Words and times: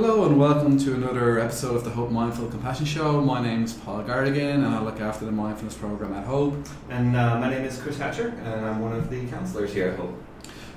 Hello 0.00 0.26
and 0.26 0.38
welcome 0.38 0.78
to 0.78 0.94
another 0.94 1.40
episode 1.40 1.74
of 1.74 1.82
the 1.82 1.90
Hope 1.90 2.12
Mindful 2.12 2.46
Compassion 2.46 2.86
Show. 2.86 3.20
My 3.20 3.42
name 3.42 3.64
is 3.64 3.72
Paul 3.72 4.04
Garrigan 4.04 4.64
and 4.64 4.66
I 4.66 4.80
look 4.80 5.00
after 5.00 5.24
the 5.24 5.32
mindfulness 5.32 5.74
program 5.74 6.14
at 6.14 6.24
Hope. 6.24 6.54
And 6.88 7.16
uh, 7.16 7.36
my 7.40 7.50
name 7.50 7.64
is 7.64 7.80
Chris 7.80 7.98
Hatcher, 7.98 8.28
and 8.28 8.64
I'm 8.64 8.80
one 8.80 8.92
of 8.92 9.10
the 9.10 9.26
counselors 9.26 9.72
here 9.72 9.88
at 9.88 9.98
Hope. 9.98 10.14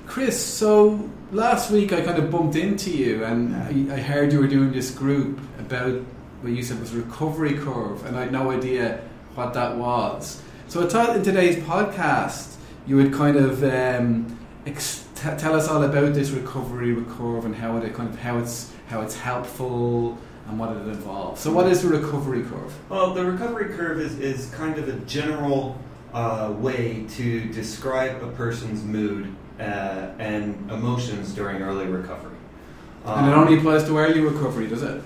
Chris, 0.08 0.44
so 0.44 1.08
last 1.30 1.70
week 1.70 1.92
I 1.92 2.00
kind 2.00 2.18
of 2.18 2.32
bumped 2.32 2.56
into 2.56 2.90
you 2.90 3.24
and 3.24 3.54
I, 3.54 3.94
I 3.94 4.00
heard 4.00 4.32
you 4.32 4.40
were 4.40 4.48
doing 4.48 4.72
this 4.72 4.90
group 4.90 5.38
about 5.60 6.00
what 6.40 6.52
you 6.52 6.64
said 6.64 6.80
was 6.80 6.92
recovery 6.92 7.54
curve, 7.54 8.04
and 8.04 8.16
I 8.16 8.22
had 8.22 8.32
no 8.32 8.50
idea 8.50 9.02
what 9.36 9.54
that 9.54 9.76
was. 9.76 10.42
So 10.66 10.84
I 10.84 10.88
thought 10.88 11.14
in 11.14 11.22
today's 11.22 11.62
podcast 11.62 12.56
you 12.88 12.96
would 12.96 13.12
kind 13.12 13.36
of 13.36 13.62
um, 13.62 14.36
ex- 14.66 15.06
t- 15.14 15.30
tell 15.38 15.54
us 15.54 15.68
all 15.68 15.84
about 15.84 16.12
this 16.12 16.30
recovery 16.30 16.96
curve 17.16 17.44
and 17.44 17.54
how 17.54 17.76
it 17.76 17.94
kind 17.94 18.08
of 18.08 18.18
how 18.18 18.38
it's 18.38 18.72
how 18.92 19.00
it's 19.00 19.16
helpful 19.16 20.18
and 20.46 20.58
what 20.58 20.70
it 20.76 20.86
involves. 20.86 21.40
So 21.40 21.50
what 21.50 21.66
is 21.66 21.82
the 21.82 21.88
recovery 21.88 22.42
curve? 22.42 22.72
Well, 22.90 23.14
the 23.14 23.24
recovery 23.24 23.74
curve 23.74 23.98
is, 24.00 24.18
is 24.20 24.50
kind 24.54 24.78
of 24.78 24.86
a 24.88 24.92
general 25.06 25.78
uh, 26.12 26.52
way 26.58 27.06
to 27.16 27.40
describe 27.52 28.22
a 28.22 28.28
person's 28.32 28.84
mood 28.84 29.34
uh, 29.58 29.62
and 30.18 30.70
emotions 30.70 31.32
during 31.32 31.62
early 31.62 31.86
recovery. 31.86 32.36
and 33.06 33.26
it 33.28 33.32
Um, 33.32 33.40
only 33.40 33.56
applies 33.58 33.84
to 33.84 33.96
early 33.96 34.20
recovery, 34.20 34.66
does 34.66 34.82
it? 34.82 35.00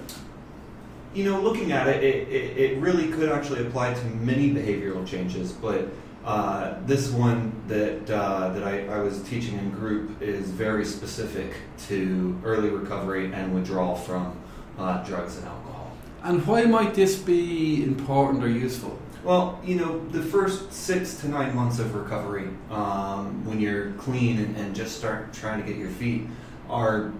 You 1.16 1.24
know, 1.24 1.40
looking 1.40 1.72
at 1.72 1.88
it, 1.88 2.04
it, 2.04 2.28
it, 2.28 2.58
it 2.58 2.78
really 2.78 3.08
could 3.08 3.30
actually 3.30 3.66
apply 3.66 3.94
to 3.94 4.04
many 4.16 4.50
behavioral 4.50 5.06
changes, 5.06 5.50
but 5.50 5.88
uh, 6.26 6.74
this 6.84 7.08
one 7.08 7.52
that 7.68 8.10
uh, 8.10 8.50
that 8.50 8.62
I, 8.62 8.86
I 8.88 8.98
was 8.98 9.22
teaching 9.22 9.56
in 9.58 9.70
group 9.70 10.20
is 10.20 10.50
very 10.50 10.84
specific 10.84 11.54
to 11.88 12.38
early 12.44 12.68
recovery 12.68 13.32
and 13.32 13.54
withdrawal 13.54 13.94
from 13.94 14.38
uh, 14.78 15.02
drugs 15.04 15.38
and 15.38 15.46
alcohol. 15.46 15.96
And 16.22 16.46
why 16.46 16.64
might 16.64 16.92
this 16.92 17.16
be 17.16 17.82
important 17.82 18.44
or 18.44 18.48
useful? 18.48 18.98
Well, 19.24 19.58
you 19.64 19.76
know, 19.76 20.06
the 20.08 20.22
first 20.22 20.70
six 20.70 21.18
to 21.20 21.28
nine 21.28 21.56
months 21.56 21.78
of 21.78 21.94
recovery, 21.94 22.48
um, 22.70 23.42
when 23.46 23.58
you're 23.58 23.92
clean 23.92 24.38
and, 24.38 24.56
and 24.56 24.76
just 24.76 24.98
start 24.98 25.32
trying 25.32 25.62
to 25.62 25.66
get 25.66 25.78
your 25.78 25.90
feet, 25.90 26.26
are 26.68 27.10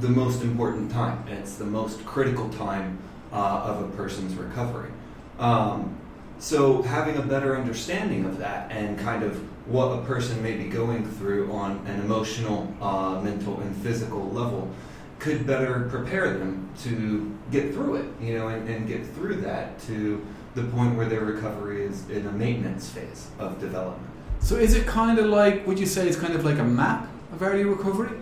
the 0.00 0.08
most 0.08 0.42
important 0.42 0.90
time. 0.90 1.24
It's 1.28 1.56
the 1.56 1.64
most 1.64 2.04
critical 2.04 2.48
time 2.50 2.98
uh, 3.32 3.36
of 3.36 3.82
a 3.82 3.96
person's 3.96 4.34
recovery. 4.34 4.90
Um, 5.38 5.98
so, 6.38 6.82
having 6.82 7.16
a 7.16 7.22
better 7.22 7.56
understanding 7.56 8.26
of 8.26 8.38
that 8.38 8.70
and 8.70 8.98
kind 8.98 9.22
of 9.22 9.36
what 9.66 9.86
a 9.86 10.02
person 10.02 10.42
may 10.42 10.56
be 10.56 10.64
going 10.64 11.08
through 11.12 11.50
on 11.50 11.84
an 11.86 12.00
emotional, 12.00 12.72
uh, 12.80 13.20
mental, 13.22 13.58
and 13.60 13.74
physical 13.76 14.30
level 14.30 14.70
could 15.18 15.46
better 15.46 15.88
prepare 15.90 16.38
them 16.38 16.68
to 16.82 17.34
get 17.50 17.72
through 17.72 17.96
it, 17.96 18.06
you 18.20 18.38
know, 18.38 18.48
and, 18.48 18.68
and 18.68 18.86
get 18.86 19.06
through 19.14 19.36
that 19.36 19.78
to 19.80 20.24
the 20.54 20.62
point 20.64 20.96
where 20.96 21.06
their 21.06 21.22
recovery 21.24 21.84
is 21.84 22.08
in 22.10 22.26
a 22.26 22.32
maintenance 22.32 22.90
phase 22.90 23.28
of 23.38 23.58
development. 23.60 24.10
So 24.40 24.56
is 24.56 24.74
it 24.74 24.86
kind 24.86 25.18
of 25.18 25.26
like, 25.26 25.66
would 25.66 25.78
you 25.78 25.86
say 25.86 26.06
it's 26.06 26.18
kind 26.18 26.34
of 26.34 26.44
like 26.44 26.58
a 26.58 26.64
map 26.64 27.08
of 27.32 27.42
early 27.42 27.64
recovery? 27.64 28.16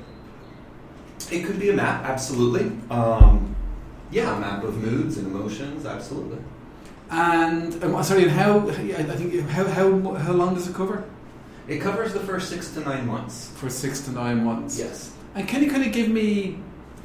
It 1.31 1.45
could 1.45 1.59
be 1.59 1.71
a 1.71 1.73
map, 1.73 2.05
absolutely. 2.05 2.73
Um, 2.91 3.55
yeah, 4.15 4.37
a 4.37 4.41
map 4.41 4.63
of 4.65 4.75
moods 4.79 5.19
and 5.19 5.27
emotions, 5.27 5.85
absolutely. 5.85 6.39
And 7.11 7.83
um, 7.85 8.03
sorry, 8.03 8.23
and 8.23 8.31
how? 8.31 8.69
I 8.69 9.17
think 9.19 9.29
how 9.51 9.65
how 9.65 9.87
how 10.27 10.33
long 10.33 10.55
does 10.55 10.67
it 10.69 10.75
cover? 10.75 11.05
It 11.67 11.81
covers 11.81 12.13
the 12.13 12.21
first 12.21 12.49
six 12.49 12.73
to 12.75 12.81
nine 12.81 13.07
months. 13.07 13.51
For 13.57 13.69
six 13.71 14.01
to 14.07 14.11
nine 14.13 14.45
months. 14.45 14.79
Yes. 14.79 15.13
And 15.35 15.49
can 15.49 15.63
you 15.63 15.71
kind 15.71 15.85
of 15.85 15.93
give 15.93 16.09
me, 16.09 16.59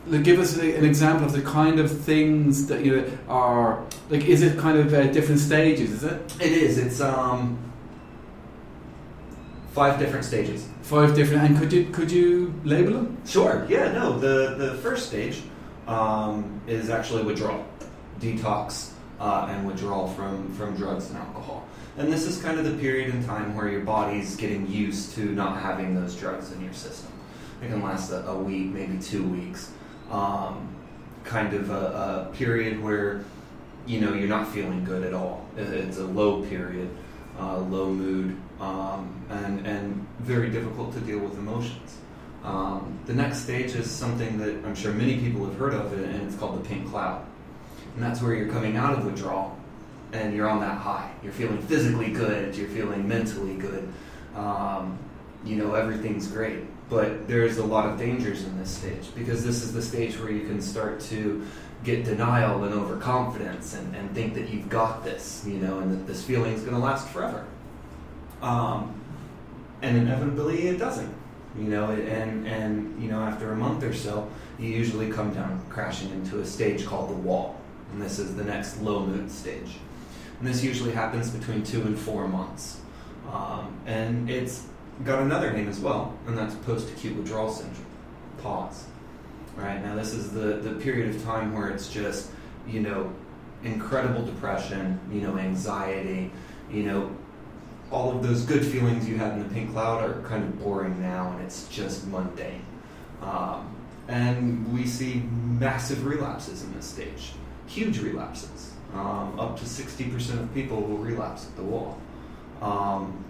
like, 0.07 0.23
give 0.23 0.39
us 0.39 0.57
an 0.57 0.85
example 0.85 1.25
of 1.25 1.33
the 1.33 1.41
kind 1.41 1.79
of 1.79 1.88
things 2.11 2.67
that 2.67 2.85
you 2.85 2.97
know, 2.97 3.06
are 3.28 3.83
like? 4.09 4.25
Is 4.25 4.41
it 4.41 4.57
kind 4.57 4.78
of 4.78 4.94
uh, 4.94 5.07
different 5.17 5.39
stages? 5.39 5.89
Is 5.91 6.03
it 6.03 6.35
It 6.39 6.51
is. 6.51 6.78
It's 6.78 7.00
um, 7.01 7.57
five 9.72 9.97
different 10.00 10.25
stages. 10.25 10.67
five 10.81 11.16
different? 11.16 11.44
And 11.44 11.57
could 11.59 11.72
you 11.73 11.85
could 11.85 12.12
you 12.12 12.53
label 12.63 12.94
them? 12.94 13.17
Sure. 13.25 13.66
Yeah. 13.69 13.91
No. 13.91 14.19
The 14.19 14.56
the 14.57 14.73
first 14.83 15.07
stage 15.07 15.41
um, 15.89 16.61
is 16.67 16.89
actually 16.89 17.23
withdrawal, 17.23 17.66
detox, 18.19 18.91
uh, 19.19 19.47
and 19.50 19.67
withdrawal 19.67 20.07
from 20.07 20.53
from 20.53 20.75
drugs 20.75 21.09
and 21.09 21.17
alcohol. 21.17 21.67
And 21.97 22.13
this 22.13 22.25
is 22.25 22.41
kind 22.41 22.57
of 22.57 22.66
the 22.66 22.77
period 22.77 23.13
in 23.13 23.25
time 23.25 23.55
where 23.55 23.67
your 23.67 23.81
body's 23.81 24.38
getting 24.38 24.69
used 24.72 25.16
to 25.16 25.25
not 25.25 25.59
having 25.61 25.95
those 25.95 26.16
drugs 26.16 26.51
in 26.53 26.63
your 26.63 26.73
system. 26.73 27.11
It 27.61 27.67
can 27.67 27.81
last 27.81 28.11
a, 28.11 28.25
a 28.27 28.38
week, 28.38 28.67
maybe 28.67 29.00
two 29.00 29.23
weeks. 29.23 29.72
Um, 30.09 30.75
kind 31.25 31.53
of 31.53 31.69
a, 31.69 32.29
a 32.31 32.35
period 32.35 32.81
where 32.81 33.25
you 33.85 34.00
know 34.00 34.13
you're 34.13 34.29
not 34.29 34.47
feeling 34.47 34.85
good 34.85 35.03
at 35.03 35.13
all. 35.13 35.45
It's 35.57 35.97
a 35.97 36.06
low 36.06 36.44
period, 36.44 36.89
uh, 37.38 37.57
low 37.57 37.91
mood, 37.91 38.38
um, 38.61 39.25
and 39.29 39.66
and 39.66 40.07
very 40.19 40.50
difficult 40.51 40.94
to 40.94 41.00
deal 41.01 41.19
with 41.19 41.33
emotions. 41.38 41.97
Um, 42.44 43.00
the 43.05 43.13
next 43.13 43.39
stage 43.39 43.75
is 43.75 43.89
something 43.89 44.38
that 44.38 44.66
I'm 44.66 44.75
sure 44.75 44.94
many 44.94 45.17
people 45.17 45.45
have 45.45 45.57
heard 45.57 45.73
of, 45.73 45.91
and 45.94 46.27
it's 46.27 46.35
called 46.35 46.63
the 46.63 46.67
pink 46.67 46.89
cloud. 46.89 47.25
And 47.95 48.03
that's 48.03 48.22
where 48.22 48.33
you're 48.33 48.51
coming 48.51 48.77
out 48.77 48.97
of 48.97 49.05
withdrawal, 49.05 49.57
and 50.13 50.33
you're 50.33 50.50
on 50.50 50.59
that 50.61 50.77
high. 50.77 51.11
You're 51.23 51.33
feeling 51.33 51.61
physically 51.63 52.11
good. 52.11 52.55
You're 52.55 52.69
feeling 52.69 53.07
mentally 53.07 53.55
good. 53.55 53.91
Um, 54.35 54.97
you 55.44 55.55
know 55.55 55.73
everything's 55.73 56.27
great, 56.27 56.59
but 56.89 57.27
there's 57.27 57.57
a 57.57 57.66
lot 57.66 57.88
of 57.88 57.97
dangers 57.97 58.44
in 58.44 58.57
this 58.57 58.69
stage 58.69 59.13
because 59.16 59.44
this 59.44 59.63
is 59.63 59.73
the 59.73 59.81
stage 59.81 60.19
where 60.19 60.31
you 60.31 60.47
can 60.47 60.61
start 60.61 61.00
to 61.01 61.45
get 61.83 62.03
denial 62.03 62.63
and 62.66 62.73
overconfidence 62.73 63.73
and, 63.73 63.95
and 63.95 64.13
think 64.13 64.33
that 64.33 64.50
you've 64.50 64.69
got 64.69 65.03
this, 65.03 65.44
you 65.47 65.57
know, 65.57 65.79
and 65.79 65.91
that 65.91 66.07
this 66.07 66.29
is 66.29 66.61
going 66.61 66.73
to 66.73 66.77
last 66.77 67.07
forever. 67.09 67.45
Um, 68.41 69.01
and 69.81 69.97
inevitably, 69.97 70.67
it 70.67 70.77
doesn't. 70.77 71.13
You 71.57 71.65
know, 71.65 71.91
and 71.91 72.47
and 72.47 73.01
you 73.01 73.09
know, 73.09 73.19
after 73.19 73.51
a 73.51 73.55
month 73.55 73.83
or 73.83 73.93
so, 73.93 74.29
you 74.59 74.69
usually 74.69 75.09
come 75.09 75.33
down 75.33 75.63
crashing 75.69 76.11
into 76.11 76.39
a 76.39 76.45
stage 76.45 76.85
called 76.85 77.09
the 77.09 77.15
wall, 77.15 77.59
and 77.91 78.01
this 78.01 78.19
is 78.19 78.35
the 78.35 78.43
next 78.43 78.81
low 78.81 79.05
mood 79.05 79.31
stage. 79.31 79.77
And 80.39 80.47
this 80.47 80.63
usually 80.63 80.91
happens 80.91 81.29
between 81.31 81.63
two 81.63 81.81
and 81.81 81.97
four 81.97 82.27
months, 82.27 82.79
um, 83.31 83.75
and 83.85 84.29
it's 84.29 84.67
got 85.03 85.21
another 85.21 85.51
name 85.51 85.67
as 85.67 85.79
well, 85.79 86.17
and 86.27 86.38
that's 86.38 86.55
post-acute 86.55 87.15
withdrawal 87.15 87.51
syndrome, 87.51 87.85
PAWS. 88.41 88.85
Right 89.55 89.83
now, 89.83 89.95
this 89.95 90.13
is 90.13 90.31
the 90.31 90.57
the 90.57 90.75
period 90.75 91.13
of 91.13 91.23
time 91.23 91.53
where 91.53 91.69
it's 91.69 91.89
just 91.89 92.29
you 92.67 92.79
know 92.81 93.11
incredible 93.63 94.25
depression, 94.25 94.99
you 95.11 95.21
know, 95.21 95.38
anxiety, 95.38 96.31
you 96.71 96.83
know, 96.83 97.15
all 97.91 98.16
of 98.16 98.23
those 98.23 98.44
good 98.44 98.66
feelings 98.66 99.07
you 99.07 99.17
had 99.17 99.33
in 99.33 99.39
the 99.39 99.53
pink 99.53 99.72
cloud 99.72 100.03
are 100.03 100.22
kind 100.27 100.44
of 100.44 100.59
boring 100.63 101.01
now, 101.01 101.31
and 101.31 101.41
it's 101.41 101.67
just 101.69 102.07
mundane. 102.07 102.63
Um, 103.22 103.75
and 104.07 104.73
we 104.73 104.85
see 104.85 105.23
massive 105.59 106.05
relapses 106.05 106.63
in 106.63 106.73
this 106.73 106.85
stage, 106.85 107.33
huge 107.67 108.00
relapses. 108.00 108.73
Um, 108.94 109.39
up 109.39 109.57
to 109.59 109.66
60% 109.66 110.39
of 110.39 110.53
people 110.53 110.81
will 110.81 110.97
relapse 110.97 111.45
at 111.45 111.55
the 111.55 111.63
wall. 111.63 112.00
Um, 112.61 113.23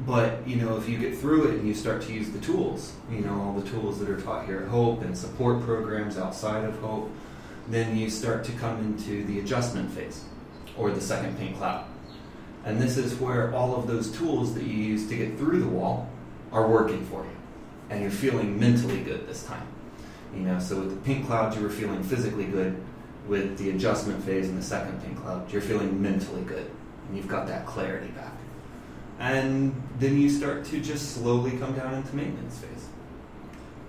but 0.00 0.46
you 0.46 0.56
know, 0.56 0.76
if 0.76 0.88
you 0.88 0.98
get 0.98 1.16
through 1.16 1.48
it 1.48 1.54
and 1.54 1.68
you 1.68 1.74
start 1.74 2.02
to 2.02 2.12
use 2.12 2.30
the 2.30 2.38
tools, 2.38 2.94
you 3.10 3.20
know, 3.20 3.40
all 3.40 3.52
the 3.54 3.68
tools 3.68 3.98
that 4.00 4.08
are 4.08 4.20
taught 4.20 4.46
here 4.46 4.60
at 4.60 4.68
Hope 4.68 5.02
and 5.02 5.16
support 5.16 5.62
programs 5.62 6.18
outside 6.18 6.64
of 6.64 6.78
Hope, 6.80 7.10
then 7.68 7.96
you 7.96 8.10
start 8.10 8.44
to 8.44 8.52
come 8.52 8.78
into 8.78 9.24
the 9.24 9.40
adjustment 9.40 9.90
phase 9.90 10.24
or 10.76 10.90
the 10.90 11.00
second 11.00 11.38
pink 11.38 11.56
cloud. 11.56 11.86
And 12.66 12.82
this 12.82 12.96
is 12.96 13.14
where 13.14 13.54
all 13.54 13.76
of 13.76 13.86
those 13.86 14.10
tools 14.10 14.52
that 14.54 14.64
you 14.64 14.74
use 14.74 15.08
to 15.08 15.16
get 15.16 15.38
through 15.38 15.60
the 15.60 15.68
wall 15.68 16.10
are 16.50 16.66
working 16.66 17.06
for 17.06 17.22
you. 17.22 17.30
And 17.90 18.02
you're 18.02 18.10
feeling 18.10 18.58
mentally 18.58 19.00
good 19.02 19.28
this 19.28 19.44
time. 19.44 19.66
You 20.34 20.40
know, 20.40 20.58
so 20.58 20.80
with 20.80 20.90
the 20.90 20.96
pink 20.96 21.26
cloud, 21.26 21.54
you 21.54 21.62
were 21.62 21.70
feeling 21.70 22.02
physically 22.02 22.44
good. 22.44 22.82
With 23.28 23.56
the 23.56 23.70
adjustment 23.70 24.22
phase 24.24 24.48
in 24.48 24.56
the 24.56 24.62
second 24.62 25.00
pink 25.02 25.20
cloud, 25.22 25.50
you're 25.52 25.62
feeling 25.62 26.02
mentally 26.02 26.42
good. 26.42 26.68
And 27.06 27.16
you've 27.16 27.28
got 27.28 27.46
that 27.46 27.66
clarity 27.66 28.08
back. 28.08 28.32
And 29.20 29.80
then 30.00 30.20
you 30.20 30.28
start 30.28 30.64
to 30.66 30.80
just 30.80 31.12
slowly 31.12 31.52
come 31.58 31.72
down 31.74 31.94
into 31.94 32.14
maintenance 32.16 32.58
phase. 32.58 32.88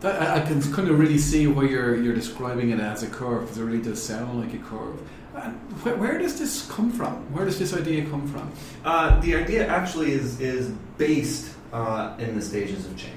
I, 0.03 0.37
I 0.37 0.41
can 0.41 0.61
kind 0.73 0.87
of 0.89 0.99
really 0.99 1.17
see 1.17 1.47
why 1.47 1.63
you're 1.63 1.95
you're 1.95 2.15
describing 2.15 2.69
it 2.71 2.79
as 2.79 3.03
a 3.03 3.07
curve 3.07 3.41
because 3.41 3.57
it 3.57 3.63
really 3.63 3.81
does 3.81 4.01
sound 4.01 4.39
like 4.39 4.53
a 4.53 4.63
curve. 4.63 4.99
And 5.35 5.53
where, 5.83 5.95
where 5.95 6.17
does 6.17 6.39
this 6.39 6.67
come 6.71 6.91
from? 6.91 7.13
Where 7.33 7.45
does 7.45 7.59
this 7.59 7.73
idea 7.73 8.05
come 8.09 8.27
from? 8.27 8.51
Uh, 8.83 9.19
the 9.21 9.35
idea 9.35 9.67
actually 9.67 10.11
is, 10.11 10.39
is 10.41 10.69
based 10.97 11.53
uh, 11.71 12.15
in 12.17 12.35
the 12.35 12.41
stages 12.41 12.85
of 12.87 12.97
change. 12.97 13.13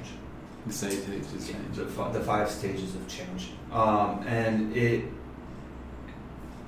The 0.67 0.73
stage 0.75 0.93
is 1.09 1.49
Yeah, 1.49 1.55
change. 1.55 1.77
the, 1.77 1.87
fi- 1.87 2.13
the 2.13 2.21
five 2.21 2.51
stages 2.51 2.95
of 2.95 3.09
change, 3.09 3.49
um, 3.73 4.23
and 4.27 4.77
it 4.77 5.05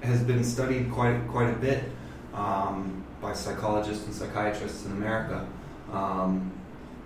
has 0.02 0.22
been 0.24 0.42
studied 0.42 0.90
quite 0.90 1.20
quite 1.28 1.50
a 1.50 1.58
bit 1.58 1.84
um, 2.32 3.04
by 3.20 3.34
psychologists 3.34 4.06
and 4.06 4.14
psychiatrists 4.14 4.86
in 4.86 4.92
America, 4.92 5.46
um, 5.92 6.50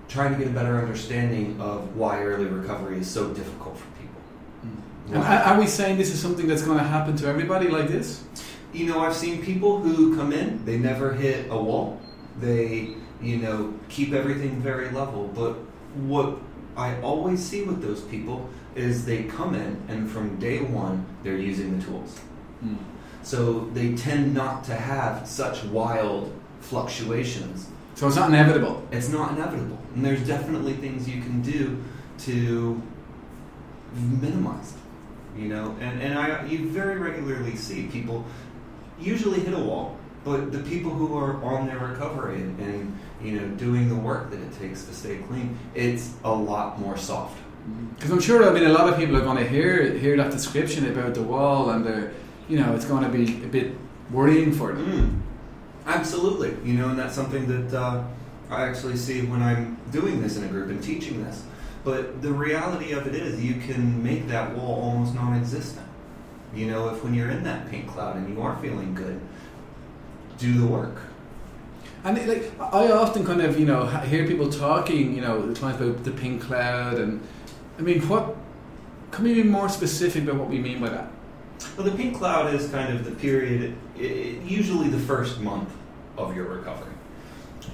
trying 0.09 0.33
to 0.33 0.39
get 0.39 0.49
a 0.49 0.51
better 0.55 0.79
understanding 0.79 1.61
of 1.61 1.97
why 1.97 2.23
early 2.23 2.47
recovery 2.47 2.99
is 2.99 3.11
so 3.11 3.33
difficult 3.35 3.77
for 3.77 3.87
people. 4.01 4.21
And 5.09 5.19
are 5.19 5.55
are 5.55 5.59
we 5.59 5.67
saying 5.67 5.99
this 5.99 6.13
is 6.13 6.21
something 6.21 6.47
that's 6.47 6.63
going 6.63 6.79
to 6.79 6.85
happen 6.85 7.17
to 7.17 7.27
everybody 7.27 7.69
like 7.69 7.89
this? 7.89 8.25
You 8.73 8.87
know, 8.87 9.01
I've 9.01 9.15
seen 9.15 9.43
people 9.43 9.81
who 9.81 10.17
come 10.17 10.33
in, 10.33 10.65
they 10.65 10.79
never 10.79 11.13
hit 11.13 11.47
a 11.51 11.57
wall. 11.57 12.01
They, 12.41 12.95
you 13.23 13.39
know, 13.39 13.73
keep 13.89 14.13
everything 14.13 14.61
very 14.61 14.91
level. 14.91 15.29
But 15.29 15.55
what 15.95 16.39
I 16.77 17.01
always 17.01 17.43
see 17.43 17.63
with 17.63 17.81
those 17.81 18.03
people 18.03 18.49
is 18.75 19.07
they 19.07 19.25
come 19.25 19.55
in 19.55 19.83
and 19.89 20.11
from 20.11 20.39
day 20.39 20.61
one, 20.61 21.07
they're 21.23 21.39
using 21.39 21.79
the 21.79 21.85
tools. 21.85 22.21
Mm. 22.65 22.77
So 23.23 23.71
they 23.73 23.95
tend 23.95 24.35
not 24.35 24.65
to 24.65 24.75
have 24.75 25.27
such 25.27 25.65
wild 25.65 26.33
fluctuations. 26.61 27.69
So 27.97 28.07
it's 28.07 28.17
not 28.17 28.29
inevitable. 28.29 28.87
It's 28.93 29.09
not 29.09 29.33
inevitable. 29.33 29.79
And 29.95 30.05
there's 30.05 30.25
definitely 30.27 30.75
things 30.75 31.09
you 31.09 31.23
can 31.23 31.41
do 31.41 31.83
to 32.19 32.81
minimize 33.95 34.75
it, 34.75 35.41
you 35.41 35.49
know? 35.49 35.75
And, 35.81 36.03
and 36.03 36.19
I, 36.19 36.45
you 36.45 36.69
very 36.69 36.99
regularly 36.99 37.57
see 37.57 37.87
people 37.87 38.27
usually 39.01 39.41
hit 39.41 39.55
a 39.55 39.59
wall, 39.59 39.97
but 40.25 40.53
the 40.53 40.59
people 40.59 40.91
who 40.91 41.17
are 41.17 41.43
on 41.43 41.67
their 41.67 41.79
recovery 41.79 42.37
and, 42.37 42.61
and 42.61 42.99
you 43.23 43.41
know, 43.41 43.49
doing 43.57 43.89
the 43.89 43.97
work 43.97 44.31
that 44.31 44.41
it 44.41 44.59
takes 44.59 44.85
to 44.85 44.95
stay 44.95 45.17
clean, 45.29 45.59
it's 45.75 46.13
a 46.23 46.33
lot 46.33 46.79
more 46.79 46.99
soft. 46.99 47.39
Because 47.95 48.11
I'm 48.11 48.21
sure, 48.21 48.47
I 48.47 48.53
mean, 48.53 48.65
a 48.65 48.73
lot 48.73 48.93
of 48.93 48.99
people 48.99 49.17
are 49.17 49.23
going 49.23 49.39
to 49.39 49.49
hear 49.49 49.95
hear 49.95 50.17
that 50.19 50.31
description 50.31 50.87
about 50.87 51.15
the 51.15 51.23
wall, 51.23 51.71
and 51.71 51.85
they're, 51.85 52.13
you 52.49 52.61
know, 52.61 52.75
it's 52.77 52.85
going 52.85 53.03
to 53.03 53.09
be 53.09 53.43
a 53.43 53.49
bit 53.49 53.75
worrying 54.11 54.53
for 54.53 54.73
them. 54.73 54.87
Mm. 54.87 55.26
Absolutely, 55.87 56.57
you 56.69 56.77
know, 56.77 56.89
and 56.89 56.99
that's 56.99 57.15
something 57.15 57.47
that 57.47 57.81
uh, 57.81 58.03
I 58.51 58.69
actually 58.69 58.97
see 58.97 59.25
when 59.25 59.41
I'm 59.41 59.79
doing 59.93 60.21
this 60.21 60.37
in 60.37 60.45
a 60.45 60.49
group 60.49 60.69
and 60.69 60.83
teaching 60.83 61.25
this. 61.25 61.45
But 61.85 62.21
the 62.23 62.33
reality 62.33 62.93
of 62.93 63.07
it 63.07 63.15
is, 63.15 63.43
you 63.43 63.61
can 63.61 64.03
make 64.03 64.27
that 64.27 64.57
wall 64.57 64.83
almost 64.83 65.15
non-existent. 65.15 65.87
You 66.53 66.67
know, 66.67 66.89
if 66.89 67.05
when 67.05 67.15
you're 67.15 67.31
in 67.31 67.45
that 67.45 67.71
pink 67.71 67.89
cloud 67.89 68.17
and 68.17 68.29
you 68.29 68.43
are 68.43 68.57
feeling 68.61 68.95
good, 68.95 69.21
do 70.39 70.59
the 70.59 70.67
work. 70.67 70.97
And 72.03 72.19
it, 72.19 72.29
like, 72.29 72.73
I 72.73 72.91
often 72.91 73.25
kind 73.25 73.41
of, 73.41 73.59
you 73.59 73.67
know, 73.67 73.87
hear 73.87 74.27
people 74.27 74.51
talking, 74.51 75.15
you 75.15 75.21
know, 75.21 75.53
clients 75.55 75.81
about 75.81 76.03
the 76.05 76.11
pink 76.11 76.43
cloud, 76.43 76.99
and 76.99 77.21
I 77.79 77.83
mean, 77.83 78.01
what? 78.09 78.37
Can 79.13 79.25
we 79.25 79.35
be 79.35 79.45
more 79.45 79.69
specific 79.69 80.25
about 80.25 80.37
what 80.37 80.49
we 80.49 80.59
mean 80.59 80.81
by 80.81 80.89
that? 80.89 81.11
Well, 81.77 81.87
the 81.87 81.97
pink 81.97 82.17
cloud 82.17 82.55
is 82.55 82.69
kind 82.71 82.95
of 82.95 83.05
the 83.05 83.13
period, 83.13 83.77
i 83.97 84.01
i 84.01 84.03
usually 84.45 84.89
the 84.89 84.99
first 84.99 85.41
month 85.41 85.71
of 86.17 86.35
your 86.37 86.47
recovery. 86.47 86.95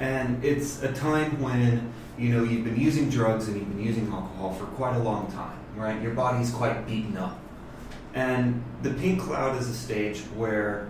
And 0.00 0.42
it's 0.44 0.82
a 0.82 0.92
time 0.92 1.40
when, 1.40 1.92
you 2.18 2.30
know, 2.30 2.44
you've 2.44 2.64
been 2.64 2.80
using 2.80 3.10
drugs 3.10 3.48
and 3.48 3.56
you've 3.56 3.68
been 3.68 3.84
using 3.84 4.08
alcohol 4.08 4.54
for 4.54 4.66
quite 4.66 4.96
a 4.96 5.02
long 5.02 5.30
time, 5.32 5.58
right? 5.76 6.00
Your 6.02 6.14
body's 6.14 6.50
quite 6.50 6.86
beaten 6.86 7.16
up. 7.16 7.38
And 8.14 8.62
the 8.82 8.90
pink 8.90 9.20
cloud 9.20 9.60
is 9.60 9.68
a 9.68 9.74
stage 9.74 10.20
where 10.36 10.88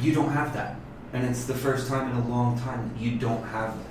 you 0.00 0.12
don't 0.12 0.30
have 0.30 0.52
that. 0.54 0.76
And 1.12 1.24
it's 1.24 1.44
the 1.44 1.54
first 1.54 1.88
time 1.88 2.10
in 2.10 2.16
a 2.16 2.28
long 2.28 2.58
time 2.60 2.88
that 2.88 3.00
you 3.00 3.16
don't 3.18 3.42
have 3.44 3.76
that. 3.76 3.90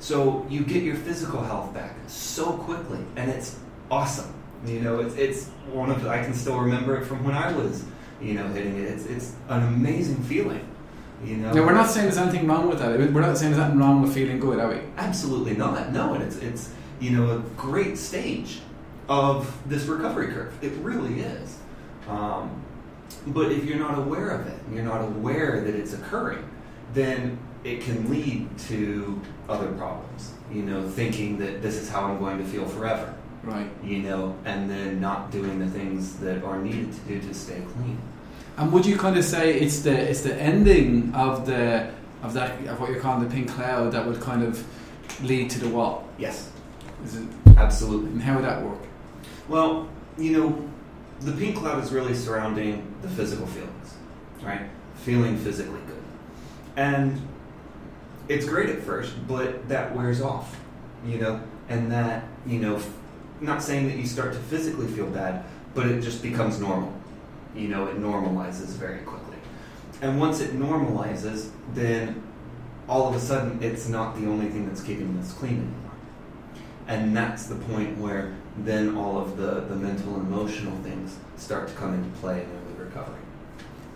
So 0.00 0.46
you 0.48 0.64
get 0.64 0.82
your 0.82 0.96
physical 0.96 1.42
health 1.42 1.72
back 1.74 1.94
so 2.06 2.52
quickly, 2.52 3.00
and 3.16 3.30
it's 3.30 3.58
awesome. 3.90 4.32
You 4.64 4.80
know, 4.80 5.00
it's, 5.00 5.14
it's 5.16 5.48
one 5.72 5.90
of 5.90 6.02
the, 6.02 6.08
I 6.08 6.22
can 6.22 6.34
still 6.34 6.58
remember 6.58 6.96
it 6.96 7.04
from 7.04 7.24
when 7.24 7.34
I 7.34 7.52
was, 7.52 7.84
you 8.20 8.34
know, 8.34 8.46
hitting 8.48 8.76
it. 8.78 8.84
It's, 8.84 9.06
it's 9.06 9.34
an 9.48 9.62
amazing 9.62 10.22
feeling. 10.24 10.66
You 11.24 11.36
know, 11.36 11.52
Now, 11.52 11.64
we're 11.64 11.72
not 11.74 11.88
saying 11.90 12.06
there's 12.06 12.18
anything 12.18 12.46
wrong 12.46 12.68
with 12.68 12.78
that. 12.80 12.98
We're 12.98 13.20
not 13.20 13.38
saying 13.38 13.52
there's 13.52 13.62
anything 13.62 13.80
wrong 13.80 14.02
with 14.02 14.12
feeling 14.14 14.38
good, 14.38 14.58
are 14.58 14.68
we? 14.68 14.80
Absolutely 14.96 15.56
not. 15.56 15.92
No, 15.92 16.14
and 16.14 16.22
it's 16.22 16.36
it's 16.36 16.70
you 17.00 17.10
know 17.10 17.36
a 17.36 17.38
great 17.56 17.96
stage 17.96 18.60
of 19.08 19.56
this 19.66 19.84
recovery 19.84 20.28
curve. 20.28 20.52
It 20.62 20.72
really 20.82 21.20
is. 21.20 21.58
Um, 22.08 22.62
but 23.28 23.50
if 23.50 23.64
you're 23.64 23.78
not 23.78 23.98
aware 23.98 24.30
of 24.30 24.46
it, 24.46 24.60
and 24.66 24.74
you're 24.74 24.84
not 24.84 25.00
aware 25.00 25.62
that 25.64 25.74
it's 25.74 25.94
occurring, 25.94 26.48
then 26.92 27.38
it 27.64 27.80
can 27.80 28.10
lead 28.10 28.56
to 28.58 29.18
other 29.48 29.68
problems. 29.72 30.34
You 30.52 30.62
know, 30.62 30.86
thinking 30.88 31.38
that 31.38 31.62
this 31.62 31.76
is 31.76 31.88
how 31.88 32.04
I'm 32.04 32.18
going 32.18 32.38
to 32.38 32.44
feel 32.44 32.66
forever. 32.66 33.15
Right. 33.46 33.70
You 33.84 33.98
know, 34.02 34.36
and 34.44 34.68
then 34.68 35.00
not 35.00 35.30
doing 35.30 35.60
the 35.60 35.68
things 35.68 36.16
that 36.18 36.42
are 36.42 36.58
needed 36.60 36.92
to 36.92 37.00
do 37.00 37.20
to 37.20 37.32
stay 37.32 37.62
clean. 37.74 37.96
And 38.56 38.72
would 38.72 38.84
you 38.84 38.96
kind 38.98 39.16
of 39.16 39.24
say 39.24 39.54
it's 39.54 39.80
the 39.80 39.92
it's 39.92 40.22
the 40.22 40.34
ending 40.34 41.14
of 41.14 41.46
the 41.46 41.90
of 42.24 42.34
that 42.34 42.66
of 42.66 42.80
what 42.80 42.90
you're 42.90 42.98
calling 43.00 43.22
the 43.26 43.32
pink 43.32 43.48
cloud 43.48 43.92
that 43.92 44.04
would 44.04 44.20
kind 44.20 44.42
of 44.42 44.64
lead 45.22 45.48
to 45.50 45.60
the 45.60 45.68
wall? 45.68 46.08
Yes, 46.18 46.50
Is 47.04 47.16
it, 47.16 47.28
absolutely. 47.56 48.10
and 48.10 48.22
how 48.22 48.34
would 48.36 48.44
that 48.44 48.62
work? 48.62 48.80
Well, 49.48 49.88
you 50.18 50.32
know, 50.32 50.68
the 51.20 51.32
pink 51.32 51.56
cloud 51.56 51.84
is 51.84 51.92
really 51.92 52.14
surrounding 52.14 52.92
the 53.02 53.08
physical 53.08 53.46
feelings, 53.46 53.94
right? 54.42 54.62
Feeling 54.96 55.36
physically 55.36 55.80
good. 55.86 56.02
And 56.76 57.20
it's 58.28 58.44
great 58.44 58.70
at 58.70 58.82
first, 58.82 59.12
but 59.28 59.68
that 59.68 59.94
wears 59.94 60.20
off, 60.20 60.58
you 61.06 61.18
know, 61.18 61.40
and 61.68 61.92
that, 61.92 62.24
you 62.46 62.58
know, 62.58 62.80
not 63.40 63.62
saying 63.62 63.88
that 63.88 63.96
you 63.96 64.06
start 64.06 64.32
to 64.32 64.38
physically 64.38 64.86
feel 64.86 65.06
bad, 65.06 65.44
but 65.74 65.86
it 65.86 66.00
just 66.00 66.22
becomes 66.22 66.60
normal. 66.60 66.92
You 67.54 67.68
know, 67.68 67.86
it 67.86 68.00
normalizes 68.00 68.76
very 68.76 68.98
quickly. 69.00 69.36
And 70.02 70.20
once 70.20 70.40
it 70.40 70.58
normalizes, 70.58 71.50
then 71.74 72.22
all 72.88 73.08
of 73.08 73.14
a 73.14 73.20
sudden 73.20 73.62
it's 73.62 73.88
not 73.88 74.18
the 74.20 74.26
only 74.26 74.48
thing 74.48 74.66
that's 74.66 74.82
keeping 74.82 75.18
us 75.18 75.32
clean 75.32 75.54
anymore. 75.54 75.72
And 76.88 77.16
that's 77.16 77.46
the 77.46 77.56
point 77.56 77.98
where 77.98 78.34
then 78.58 78.96
all 78.96 79.18
of 79.18 79.36
the, 79.36 79.62
the 79.62 79.76
mental 79.76 80.14
and 80.14 80.26
emotional 80.26 80.76
things 80.78 81.16
start 81.36 81.68
to 81.68 81.74
come 81.74 81.94
into 81.94 82.08
play 82.20 82.42
in 82.42 82.48
early 82.48 82.84
recovery. 82.84 83.20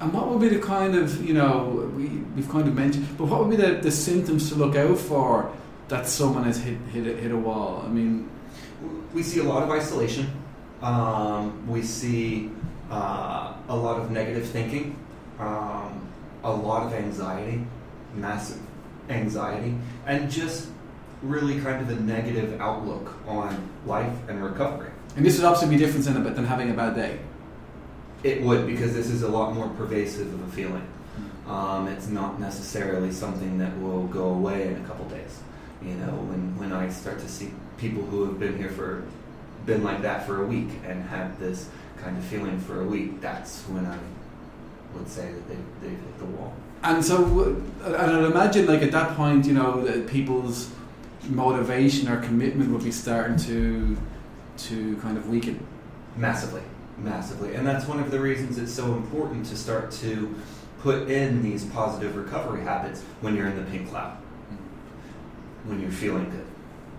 And 0.01 0.13
what 0.15 0.29
would 0.29 0.41
be 0.41 0.49
the 0.49 0.59
kind 0.59 0.95
of 0.95 1.23
you 1.23 1.35
know 1.35 1.91
we 1.95 2.07
we've 2.35 2.49
kind 2.49 2.67
of 2.67 2.75
mentioned, 2.75 3.07
but 3.19 3.27
what 3.27 3.41
would 3.41 3.51
be 3.51 3.57
the, 3.57 3.75
the 3.75 3.91
symptoms 3.91 4.49
to 4.49 4.55
look 4.55 4.75
out 4.75 4.97
for 4.99 5.53
that 5.89 6.07
someone 6.07 6.45
has 6.45 6.59
hit 6.59 6.79
hit 6.91 7.07
a, 7.07 7.13
hit 7.15 7.31
a 7.31 7.37
wall? 7.37 7.83
I 7.85 7.89
mean, 7.89 8.29
We 9.13 9.23
see 9.23 9.41
a 9.41 9.45
lot 9.45 9.63
of 9.63 9.71
isolation. 9.71 10.31
Um, 10.83 11.67
we 11.69 11.83
see 11.83 12.51
uh, 12.91 13.55
a 13.69 13.77
lot 13.77 14.01
of 14.01 14.11
negative 14.11 14.49
thinking, 14.49 14.97
um, 15.39 16.09
a 16.43 16.51
lot 16.51 16.87
of 16.87 16.93
anxiety, 16.95 17.65
massive 18.15 18.61
anxiety, 19.09 19.77
and 20.07 20.31
just 20.31 20.69
really 21.23 21.61
kind 21.61 21.83
of 21.83 21.97
a 21.97 22.01
negative 22.01 22.61
outlook 22.61 23.15
on 23.27 23.69
life 23.87 24.17
and 24.29 24.43
recovery. 24.43 24.91
and 25.17 25.25
this 25.25 25.37
would 25.37 25.45
obviously 25.45 25.77
be 25.77 25.77
different 25.77 26.05
than, 26.07 26.23
than 26.35 26.47
having 26.47 26.71
a 26.71 26.75
bad 26.75 26.95
day. 26.95 27.19
It 28.23 28.43
would 28.43 28.67
because 28.67 28.95
this 28.95 29.09
is 29.09 29.23
a 29.23 29.29
lot 29.29 29.55
more 29.55 29.69
pervasive 29.71 30.33
of 30.33 30.49
a 30.49 30.53
feeling. 30.53 30.87
Um, 31.47 31.89
it's 31.89 32.07
not 32.07 32.39
necessarily 32.39 33.13
something 33.13 33.59
that 33.59 33.77
will 33.81 34.05
go 34.05 34.31
away 34.31 34.69
in 34.69 34.77
a 34.77 34.87
couple 34.87 35.05
days. 35.07 35.41
You 35.83 35.95
know, 35.95 36.13
when, 36.13 36.59
when 36.59 36.73
I 36.73 36.91
start 36.91 37.21
to 37.21 37.29
see 37.29 37.53
people 37.79 38.03
who 38.03 38.27
have 38.27 38.39
been 38.39 38.59
here 38.59 38.71
for, 38.71 39.05
been 39.67 39.83
like 39.83 40.03
that 40.03 40.27
for 40.27 40.43
a 40.43 40.47
week 40.47 40.69
and 40.87 41.03
had 41.03 41.39
this 41.39 41.69
kind 42.03 42.17
of 42.17 42.25
feeling 42.25 42.59
for 42.61 42.83
a 42.83 42.85
week, 42.85 43.21
that's 43.21 43.63
when 43.63 43.87
I 43.87 43.99
would 44.95 45.09
say 45.09 45.33
that 45.33 45.49
they, 45.49 45.57
they've 45.81 45.99
hit 45.99 46.19
the 46.19 46.25
wall. 46.27 46.53
And 46.83 47.05
so, 47.05 47.25
and 47.85 47.97
I'd 47.97 48.25
imagine, 48.25 48.67
like 48.67 48.83
at 48.83 48.93
that 48.93 49.17
point, 49.17 49.47
you 49.47 49.53
know, 49.53 49.83
that 49.85 50.07
people's 50.07 50.71
motivation 51.29 52.09
or 52.09 52.21
commitment 52.23 52.71
would 52.71 52.85
be 52.85 52.93
starting 52.93 53.37
to 53.39 53.97
to 54.57 54.97
kind 54.99 55.17
of 55.17 55.29
weaken. 55.29 55.67
Massively, 56.17 56.63
massively. 56.99 57.55
And 57.55 57.67
that's 57.67 57.87
one 57.87 58.01
of 58.01 58.11
the 58.11 58.21
reasons 58.21 58.59
it's 58.59 58.73
so 58.73 58.95
important 58.95 59.47
to 59.47 59.57
start 59.57 59.91
to 59.93 60.35
put 60.81 61.11
in 61.11 61.43
these 61.43 61.65
positive 61.67 62.17
recovery 62.17 62.63
habits 62.63 63.03
when 63.21 63.37
you're 63.37 63.47
in 63.47 63.57
the 63.57 63.71
pink 63.71 63.89
cloud, 63.89 64.17
when 65.65 65.81
you're 65.81 65.91
feeling 65.91 66.29
good. 66.31 66.47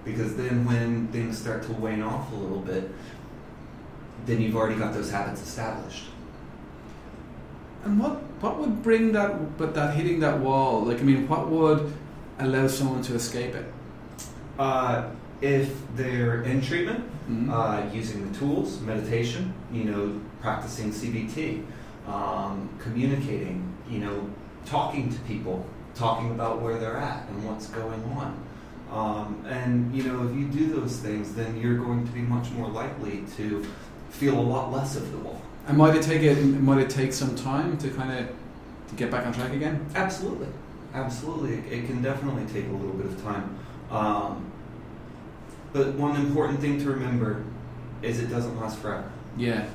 Because 0.03 0.35
then 0.35 0.65
when 0.65 1.07
things 1.07 1.37
start 1.37 1.63
to 1.63 1.73
wane 1.73 2.01
off 2.01 2.31
a 2.31 2.35
little 2.35 2.59
bit, 2.59 2.89
then 4.25 4.41
you've 4.41 4.55
already 4.55 4.75
got 4.79 4.93
those 4.93 5.11
habits 5.11 5.41
established. 5.41 6.05
And 7.83 7.99
what 7.99 8.21
what 8.41 8.57
would 8.59 8.81
bring 8.81 9.11
that, 9.11 9.57
but 9.57 9.75
that 9.75 9.95
hitting 9.95 10.19
that 10.21 10.39
wall? 10.39 10.83
Like, 10.83 10.99
I 10.99 11.03
mean, 11.03 11.27
what 11.27 11.47
would 11.49 11.93
allow 12.39 12.67
someone 12.67 13.03
to 13.03 13.13
escape 13.13 13.53
it? 13.53 13.65
Uh, 14.57 15.03
if 15.41 15.71
they're 15.95 16.41
in 16.41 16.61
treatment, 16.61 17.03
Mhm. 17.29 17.49
uh, 17.51 17.93
using 17.93 18.31
the 18.31 18.37
tools, 18.37 18.79
meditation, 18.81 19.53
you 19.71 19.83
know, 19.85 20.11
practicing 20.41 20.91
CBT, 20.91 21.63
um, 22.07 22.67
communicating, 22.79 23.63
you 23.89 23.99
know, 23.99 24.27
talking 24.65 25.09
to 25.09 25.19
people, 25.21 25.65
talking 25.93 26.31
about 26.31 26.61
where 26.61 26.79
they're 26.79 26.97
at 26.97 27.27
and 27.29 27.43
what's 27.47 27.67
going 27.67 28.03
on. 28.15 28.33
Um, 28.91 29.45
and, 29.47 29.95
you 29.95 30.03
know, 30.03 30.27
if 30.27 30.35
you 30.35 30.45
do 30.47 30.67
those 30.73 30.97
things, 30.97 31.33
then 31.33 31.57
you're 31.57 31.77
going 31.77 32.05
to 32.05 32.11
be 32.11 32.19
much 32.19 32.51
more 32.51 32.67
likely 32.67 33.23
to 33.37 33.65
feel 34.09 34.37
a 34.37 34.41
lot 34.41 34.71
less 34.71 34.97
of 34.97 35.09
the 35.11 35.17
wall. 35.19 35.41
And 35.67 35.77
might 35.77 35.95
it 35.95 36.03
take 36.03 36.21
it? 36.21 36.43
Might 36.43 36.79
it 36.79 36.89
take 36.89 37.13
some 37.13 37.35
time 37.35 37.77
to 37.77 37.89
kind 37.89 38.11
of 38.11 38.35
to 38.89 38.95
get 38.95 39.09
back 39.09 39.25
on 39.25 39.33
track 39.33 39.53
again? 39.53 39.85
Absolutely. 39.95 40.47
Absolutely. 40.93 41.53
It, 41.53 41.71
it 41.71 41.87
can 41.87 42.01
definitely 42.01 42.45
take 42.51 42.69
a 42.69 42.73
little 42.73 42.95
bit 42.95 43.05
of 43.05 43.23
time. 43.23 43.57
Um, 43.89 44.51
but 45.71 45.93
one 45.93 46.17
important 46.17 46.59
thing 46.59 46.77
to 46.79 46.89
remember 46.89 47.45
is 48.01 48.19
it 48.19 48.27
doesn't 48.27 48.59
last 48.59 48.79
forever. 48.79 49.09
Yeah. 49.37 49.65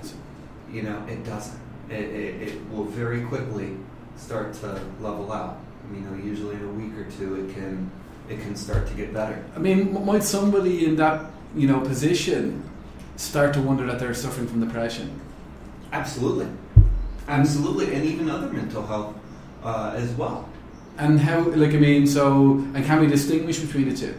You 0.70 0.82
know, 0.82 1.02
it 1.08 1.24
doesn't. 1.24 1.58
It, 1.88 1.94
it, 1.94 2.48
it 2.48 2.70
will 2.70 2.84
very 2.84 3.22
quickly 3.22 3.76
start 4.16 4.52
to 4.54 4.80
level 5.00 5.32
out. 5.32 5.58
You 5.94 6.00
know, 6.00 6.22
usually 6.22 6.56
in 6.56 6.64
a 6.64 6.72
week 6.72 6.98
or 6.98 7.10
two, 7.10 7.46
it 7.46 7.54
can 7.54 7.90
it 8.28 8.40
can 8.40 8.56
start 8.56 8.86
to 8.88 8.94
get 8.94 9.12
better. 9.12 9.44
I 9.54 9.58
mean, 9.58 10.04
might 10.04 10.22
somebody 10.22 10.86
in 10.86 10.96
that 10.96 11.30
you 11.54 11.66
know 11.68 11.80
position 11.80 12.68
start 13.16 13.54
to 13.54 13.60
wonder 13.60 13.86
that 13.86 13.98
they're 13.98 14.14
suffering 14.14 14.46
from 14.46 14.60
depression? 14.60 15.20
Absolutely, 15.92 16.48
absolutely, 17.28 17.94
and 17.94 18.04
even 18.04 18.28
other 18.28 18.48
mental 18.48 18.86
health 18.86 19.14
uh, 19.62 19.94
as 19.96 20.10
well. 20.12 20.48
And 20.98 21.20
how, 21.20 21.40
like, 21.40 21.74
I 21.74 21.76
mean, 21.76 22.06
so, 22.06 22.52
and 22.74 22.84
can 22.84 23.00
we 23.00 23.06
distinguish 23.06 23.58
between 23.58 23.90
the 23.90 23.96
two? 23.96 24.14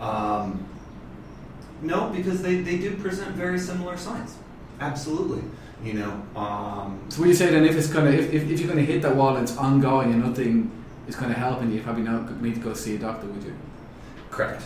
Um, 0.00 0.66
no, 1.82 2.10
because 2.10 2.42
they, 2.42 2.56
they 2.56 2.78
do 2.78 2.96
present 2.96 3.36
very 3.36 3.58
similar 3.58 3.96
signs. 3.96 4.36
Absolutely. 4.80 5.42
You 5.84 5.94
know, 5.94 6.22
um, 6.34 7.00
So, 7.08 7.20
would 7.20 7.28
you 7.28 7.34
say 7.34 7.50
then 7.50 7.64
if 7.64 7.76
it's 7.76 7.90
kind 7.92 8.08
of, 8.08 8.14
if, 8.14 8.32
if, 8.32 8.50
if 8.50 8.60
you're 8.60 8.72
going 8.72 8.84
to 8.84 8.92
hit 8.92 9.02
that 9.02 9.14
wall 9.14 9.36
and 9.36 9.48
it's 9.48 9.56
ongoing 9.56 10.12
and 10.12 10.24
nothing 10.24 10.70
is 11.08 11.16
kind 11.16 11.30
of 11.30 11.38
helping 11.38 11.70
you, 11.70 11.76
you 11.76 11.82
probably 11.82 12.02
not 12.02 12.40
need 12.40 12.54
to 12.54 12.60
go 12.60 12.74
see 12.74 12.94
a 12.96 12.98
doctor, 12.98 13.26
would 13.26 13.42
you? 13.42 13.54
correct. 14.30 14.62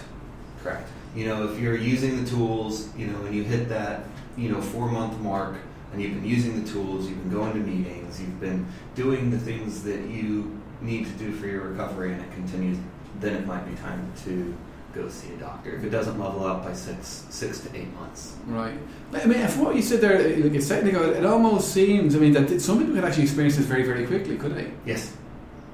Correct. 0.63 0.89
You 1.15 1.27
know, 1.27 1.51
if 1.51 1.59
you're 1.59 1.77
using 1.77 2.23
the 2.23 2.31
tools, 2.31 2.95
you 2.97 3.07
know, 3.07 3.19
when 3.21 3.33
you 3.33 3.43
hit 3.45 3.69
that, 3.69 4.05
you 4.37 4.49
know, 4.51 4.61
four 4.61 4.91
month 4.91 5.19
mark 5.21 5.57
and 5.93 6.03
you've 6.03 6.15
been 6.15 6.25
using 6.25 6.63
the 6.63 6.71
tools, 6.71 7.09
you've 7.09 7.19
been 7.23 7.39
going 7.39 7.53
to 7.53 7.61
meetings, 7.61 8.21
you've 8.21 8.41
been 8.41 8.67
doing 8.95 9.31
the 9.31 9.39
things 9.39 9.83
that 9.85 10.01
you 10.09 10.59
need 10.81 11.07
to 11.07 11.13
do 11.13 11.33
for 11.33 11.47
your 11.47 11.69
recovery 11.69 12.13
and 12.13 12.23
it 12.23 12.33
continues, 12.33 12.79
then 13.21 13.35
it 13.35 13.47
might 13.47 13.65
be 13.69 13.75
time 13.77 14.13
to 14.25 14.57
go 14.95 15.09
see 15.09 15.33
a 15.35 15.37
doctor. 15.37 15.75
If 15.77 15.85
it 15.85 15.91
doesn't 15.91 16.19
level 16.19 16.47
out 16.47 16.65
by 16.65 16.73
six 16.73 17.25
six 17.31 17.61
to 17.61 17.77
eight 17.77 17.93
months. 17.95 18.37
Right. 18.47 18.79
I 19.13 19.27
mean, 19.27 19.47
from 19.49 19.65
what 19.65 19.77
you 19.77 19.83
said 19.83 20.01
there, 20.01 20.19
like 20.39 20.55
a 20.55 20.63
second 20.63 20.89
ago, 20.89 21.11
it 21.11 21.27
almost 21.27 21.73
seems, 21.73 22.15
I 22.15 22.19
mean, 22.19 22.33
that 22.33 22.61
some 22.61 22.79
people 22.79 22.95
could 22.95 23.05
actually 23.05 23.25
experience 23.25 23.57
this 23.57 23.67
very, 23.67 23.83
very 23.83 24.07
quickly, 24.07 24.37
could 24.37 24.55
they? 24.55 24.71
Yes. 24.87 25.13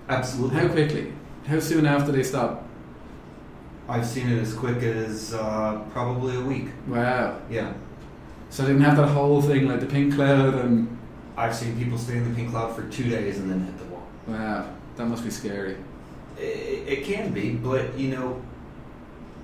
Absolutely. 0.09 0.59
How 0.59 0.69
quickly? 0.69 1.13
How 1.47 1.61
soon 1.61 1.87
after 1.87 2.13
they 2.13 2.23
stop? 2.23 2.67
I've 3.89 4.07
seen 4.07 4.29
it 4.31 4.41
as 4.41 4.55
quick 4.55 4.83
as 4.83 5.35
uh, 5.35 5.83
probably 5.93 6.37
a 6.37 6.41
week. 6.41 6.69
Wow. 6.87 7.41
Yeah. 7.51 7.73
So 8.51 8.63
they 8.63 8.73
didn't 8.73 8.85
have 8.85 8.97
that 8.97 9.09
whole 9.09 9.43
thing 9.43 9.69
like 9.69 9.81
the 9.81 9.87
pink 9.87 10.15
cloud 10.15 10.55
and 10.55 10.99
I've 11.37 11.55
seen 11.55 11.79
people 11.79 11.99
stay 11.99 12.17
in 12.17 12.29
the 12.29 12.35
pink 12.35 12.51
cloud 12.51 12.75
for 12.75 12.83
two 12.89 13.09
days 13.09 13.39
and 13.39 13.51
then 13.51 13.65
hit 13.65 13.79
the 13.79 13.85
wall. 13.85 14.07
wow, 14.27 14.69
that 14.97 15.07
must 15.07 15.25
be 15.25 15.31
scary. 15.31 15.77
It, 16.37 16.89
it 16.89 17.05
can 17.05 17.33
be, 17.33 17.53
but 17.53 17.97
you 17.97 18.09
know, 18.09 18.43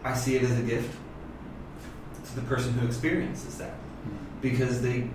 I 0.05 0.15
see 0.15 0.37
it 0.37 0.43
as 0.43 0.59
a 0.59 0.63
gift 0.63 0.95
to 2.27 2.35
the 2.37 2.43
person 2.43 2.73
who 2.75 2.87
experiences 2.87 3.59
that 3.59 3.75
because 4.43 4.83
they 4.83 5.09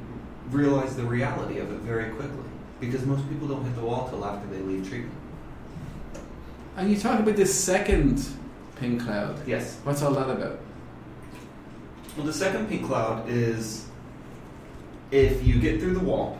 realize 0.50 0.96
the 0.96 1.04
reality 1.04 1.60
of 1.60 1.72
it 1.72 1.80
very 1.82 2.10
quickly. 2.12 2.44
Because 2.80 3.06
most 3.06 3.28
people 3.30 3.48
don't 3.48 3.64
hit 3.64 3.76
the 3.76 3.82
wall 3.82 4.10
till 4.10 4.26
after 4.26 4.48
they 4.48 4.62
leave 4.62 4.88
treatment. 4.88 5.14
And 6.78 6.90
you 6.90 6.98
talk 6.98 7.20
about 7.20 7.36
this 7.36 7.54
second 7.54 8.26
pink 8.78 9.04
cloud. 9.04 9.46
Yes. 9.48 9.78
What's 9.84 10.02
all 10.02 10.14
that 10.14 10.30
about? 10.30 10.60
Well, 12.16 12.26
the 12.26 12.34
second 12.34 12.70
pink 12.70 12.86
cloud 12.88 13.30
is 13.30 13.88
if 15.12 15.46
you 15.46 15.60
get 15.60 15.80
through 15.80 15.94
the 15.94 16.00
wall 16.00 16.40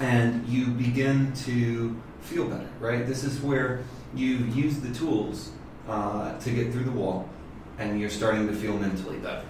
and 0.00 0.46
you 0.48 0.66
begin 0.66 1.32
to 1.44 2.00
feel 2.20 2.46
better, 2.46 2.68
right? 2.80 3.06
This 3.06 3.24
is 3.24 3.40
where 3.40 3.84
you've 4.14 4.56
used 4.56 4.82
the 4.82 4.94
tools 4.94 5.52
uh, 5.88 6.38
to 6.38 6.50
get 6.50 6.72
through 6.72 6.84
the 6.84 6.90
wall 6.90 7.28
and 7.78 8.00
you're 8.00 8.10
starting 8.10 8.46
to 8.46 8.54
feel 8.54 8.76
mentally 8.76 9.18
better, 9.18 9.44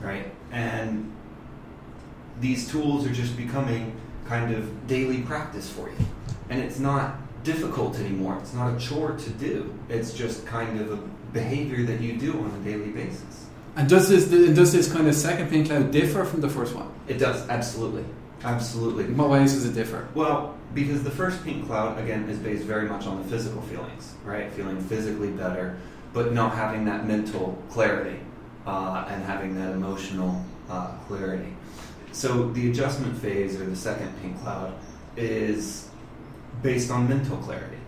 right? 0.00 0.30
And 0.52 1.12
these 2.38 2.70
tools 2.70 3.06
are 3.06 3.12
just 3.12 3.36
becoming 3.36 3.98
kind 4.26 4.54
of 4.54 4.86
daily 4.86 5.22
practice 5.22 5.70
for 5.70 5.88
you. 5.88 5.96
And 6.50 6.60
it's 6.60 6.78
not 6.78 7.16
difficult 7.42 7.98
anymore, 7.98 8.38
it's 8.40 8.54
not 8.54 8.74
a 8.74 8.78
chore 8.78 9.12
to 9.12 9.30
do, 9.30 9.74
it's 9.88 10.12
just 10.12 10.46
kind 10.46 10.80
of 10.80 10.92
a 10.92 10.96
behavior 11.32 11.84
that 11.84 12.00
you 12.00 12.16
do 12.16 12.32
on 12.32 12.50
a 12.50 12.64
daily 12.64 12.90
basis. 12.90 13.46
And 13.76 13.88
does 13.88 14.08
this 14.08 14.26
does 14.26 14.72
this 14.72 14.92
kind 14.92 15.06
of 15.06 15.14
second 15.14 15.48
pink 15.48 15.68
cloud 15.68 15.90
differ 15.90 16.24
from 16.24 16.40
the 16.40 16.48
first 16.48 16.74
one? 16.74 16.90
It 17.06 17.18
does, 17.18 17.48
absolutely. 17.48 18.04
Absolutely. 18.42 19.04
In 19.04 19.16
what 19.16 19.28
ways 19.28 19.52
does 19.52 19.66
it 19.66 19.74
differ? 19.74 20.08
Well, 20.14 20.56
because 20.74 21.02
the 21.02 21.10
first 21.10 21.44
pink 21.44 21.66
cloud, 21.66 21.98
again, 21.98 22.28
is 22.28 22.38
based 22.38 22.64
very 22.64 22.88
much 22.88 23.06
on 23.06 23.22
the 23.22 23.28
physical 23.28 23.60
feelings, 23.62 24.14
right? 24.24 24.50
Feeling 24.52 24.80
physically 24.80 25.30
better, 25.30 25.78
but 26.14 26.32
not 26.32 26.54
having 26.54 26.84
that 26.86 27.06
mental 27.06 27.62
clarity 27.70 28.18
uh, 28.66 29.04
and 29.08 29.22
having 29.24 29.54
that 29.56 29.72
emotional 29.72 30.42
uh, 30.70 30.92
clarity. 31.06 31.54
So 32.12 32.50
the 32.50 32.70
adjustment 32.70 33.16
phase, 33.18 33.60
or 33.60 33.66
the 33.66 33.76
second 33.76 34.10
pink 34.22 34.40
cloud, 34.40 34.74
is 35.16 35.89
based 36.62 36.90
on 36.90 37.08
mental 37.08 37.36
clarity 37.38 37.78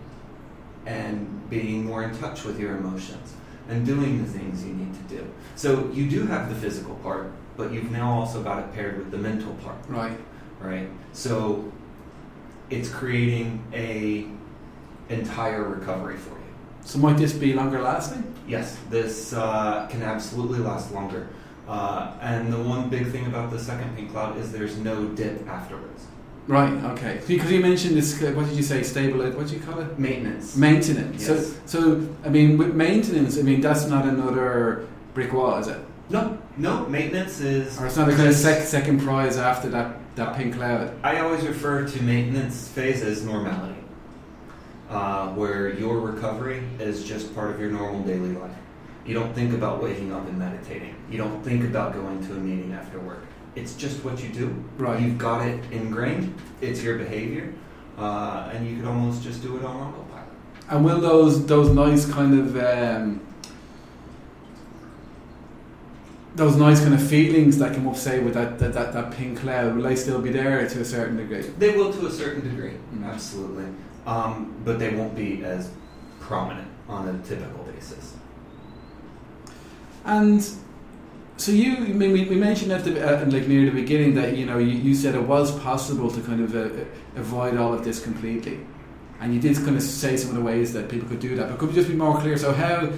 and 0.85 1.49
being 1.49 1.85
more 1.85 2.03
in 2.03 2.17
touch 2.17 2.43
with 2.43 2.59
your 2.59 2.75
emotions 2.77 3.33
and 3.69 3.85
doing 3.85 4.23
the 4.23 4.29
things 4.29 4.65
you 4.65 4.73
need 4.73 4.93
to 4.93 5.15
do. 5.15 5.27
So 5.55 5.89
you 5.93 6.09
do 6.09 6.25
have 6.25 6.49
the 6.49 6.55
physical 6.55 6.95
part, 6.95 7.31
but 7.55 7.71
you've 7.71 7.91
now 7.91 8.11
also 8.19 8.43
got 8.43 8.59
it 8.59 8.73
paired 8.73 8.97
with 8.97 9.11
the 9.11 9.17
mental 9.17 9.53
part 9.55 9.77
Right. 9.87 10.17
right? 10.59 10.89
So 11.13 11.71
it's 12.69 12.89
creating 12.89 13.63
a 13.73 14.27
entire 15.09 15.63
recovery 15.63 16.17
for 16.17 16.31
you. 16.31 16.35
So 16.83 16.99
might 16.99 17.17
this 17.17 17.33
be 17.33 17.53
longer 17.53 17.81
lasting? 17.81 18.33
Yes, 18.47 18.77
this 18.89 19.31
uh, 19.33 19.87
can 19.89 20.01
absolutely 20.01 20.59
last 20.59 20.91
longer. 20.91 21.29
Uh, 21.67 22.11
and 22.19 22.51
the 22.51 22.59
one 22.61 22.89
big 22.89 23.07
thing 23.07 23.25
about 23.27 23.49
the 23.51 23.59
second 23.59 23.95
pink 23.95 24.11
cloud 24.11 24.37
is 24.37 24.51
there's 24.51 24.77
no 24.77 25.05
dip 25.09 25.47
afterwards. 25.47 26.05
Right. 26.47 26.73
Okay. 26.93 27.21
Because 27.25 27.51
you 27.51 27.61
mentioned 27.61 27.95
this. 27.95 28.21
uh, 28.21 28.31
What 28.33 28.47
did 28.47 28.55
you 28.57 28.63
say? 28.63 28.83
Stable. 28.83 29.19
What 29.31 29.47
do 29.47 29.53
you 29.53 29.61
call 29.61 29.79
it? 29.79 29.97
Maintenance. 29.97 30.55
Maintenance. 30.57 31.27
Yes. 31.27 31.55
So, 31.65 31.79
so 31.99 32.07
I 32.25 32.29
mean, 32.29 32.57
with 32.57 32.73
maintenance, 32.75 33.37
I 33.39 33.43
mean 33.43 33.61
that's 33.61 33.85
not 33.87 34.05
another 34.05 34.85
brick 35.13 35.31
wall, 35.31 35.57
is 35.57 35.67
it? 35.67 35.79
No, 36.09 36.37
no, 36.57 36.85
maintenance 36.87 37.39
is. 37.39 37.79
Or 37.79 37.85
it's 37.87 37.95
not 37.95 38.09
a 38.09 38.15
kind 38.15 38.27
of 38.27 38.35
sec- 38.35 38.63
second 38.67 38.99
prize 39.01 39.37
after 39.37 39.69
that 39.69 39.95
that 40.15 40.35
pink 40.35 40.55
cloud. 40.55 40.93
I 41.03 41.19
always 41.21 41.43
refer 41.45 41.87
to 41.87 42.03
maintenance 42.03 42.67
phase 42.67 43.01
as 43.01 43.23
normality, 43.25 43.79
uh, 44.89 45.29
where 45.29 45.69
your 45.69 45.99
recovery 46.01 46.61
is 46.79 47.03
just 47.05 47.33
part 47.33 47.51
of 47.51 47.59
your 47.59 47.71
normal 47.71 48.01
daily 48.03 48.33
life. 48.33 48.51
You 49.05 49.13
don't 49.13 49.33
think 49.33 49.53
about 49.53 49.81
waking 49.81 50.11
up 50.13 50.27
and 50.27 50.37
meditating. 50.37 50.95
You 51.09 51.17
don't 51.17 51.41
think 51.43 51.63
about 51.63 51.93
going 51.93 52.25
to 52.27 52.33
a 52.33 52.37
meeting 52.37 52.73
after 52.73 52.99
work. 52.99 53.23
It's 53.55 53.75
just 53.75 54.03
what 54.03 54.21
you 54.23 54.29
do. 54.29 54.63
Right. 54.77 54.99
You've 54.99 55.17
got 55.17 55.45
it 55.45 55.63
ingrained. 55.71 56.33
It's 56.61 56.81
your 56.81 56.97
behavior, 56.97 57.53
uh, 57.97 58.49
and 58.53 58.67
you 58.67 58.77
could 58.77 58.85
almost 58.85 59.21
just 59.23 59.41
do 59.41 59.57
it 59.57 59.63
on 59.65 59.75
autopilot. 59.75 60.27
And 60.69 60.83
will 60.83 60.99
those 60.99 61.45
those 61.45 61.69
nice 61.69 62.09
kind 62.11 62.39
of 62.39 62.57
um, 62.57 63.21
those 66.35 66.55
nice 66.55 66.79
kind 66.81 66.93
of 66.95 67.07
feelings 67.07 67.57
that 67.59 67.75
come 67.75 67.87
up, 67.87 67.95
say, 67.95 68.19
with 68.19 68.33
that, 68.33 68.57
that, 68.57 68.73
that, 68.73 68.91
that 68.93 69.11
pink 69.11 69.39
cloud, 69.39 69.75
will 69.75 69.83
they 69.83 69.95
still 69.95 70.19
be 70.19 70.31
there 70.31 70.67
to 70.67 70.81
a 70.81 70.85
certain 70.85 71.15
degree? 71.17 71.41
They 71.59 71.77
will 71.77 71.93
to 71.93 72.07
a 72.07 72.11
certain 72.11 72.41
degree, 72.49 72.73
Mm. 72.95 73.05
absolutely, 73.05 73.65
um, 74.07 74.51
but 74.65 74.79
they 74.79 74.95
won't 74.95 75.15
be 75.15 75.43
as 75.43 75.69
prominent 76.19 76.67
on 76.89 77.07
a 77.07 77.27
typical 77.27 77.63
basis. 77.65 78.15
And 80.05 80.43
so 81.37 81.51
you, 81.51 81.75
I 81.77 81.79
mean, 81.79 82.13
we, 82.13 82.35
mentioned 82.35 82.71
at 82.71 82.83
the 82.83 83.01
uh, 83.01 83.25
like 83.25 83.47
near 83.47 83.65
the 83.65 83.71
beginning 83.71 84.13
that 84.15 84.37
you 84.37 84.45
know 84.45 84.59
you, 84.59 84.77
you 84.77 84.93
said 84.93 85.15
it 85.15 85.23
was 85.23 85.57
possible 85.59 86.09
to 86.11 86.21
kind 86.21 86.41
of 86.41 86.55
uh, 86.55 86.83
avoid 87.15 87.57
all 87.57 87.73
of 87.73 87.83
this 87.83 88.03
completely, 88.03 88.59
and 89.19 89.33
you 89.33 89.39
did 89.39 89.55
kind 89.57 89.75
of 89.75 89.81
say 89.81 90.15
some 90.15 90.29
of 90.29 90.35
the 90.35 90.41
ways 90.41 90.73
that 90.73 90.89
people 90.89 91.07
could 91.09 91.19
do 91.19 91.35
that. 91.35 91.49
But 91.49 91.57
could 91.57 91.69
we 91.69 91.75
just 91.75 91.89
be 91.89 91.95
more 91.95 92.19
clear? 92.19 92.37
So 92.37 92.53
how, 92.53 92.89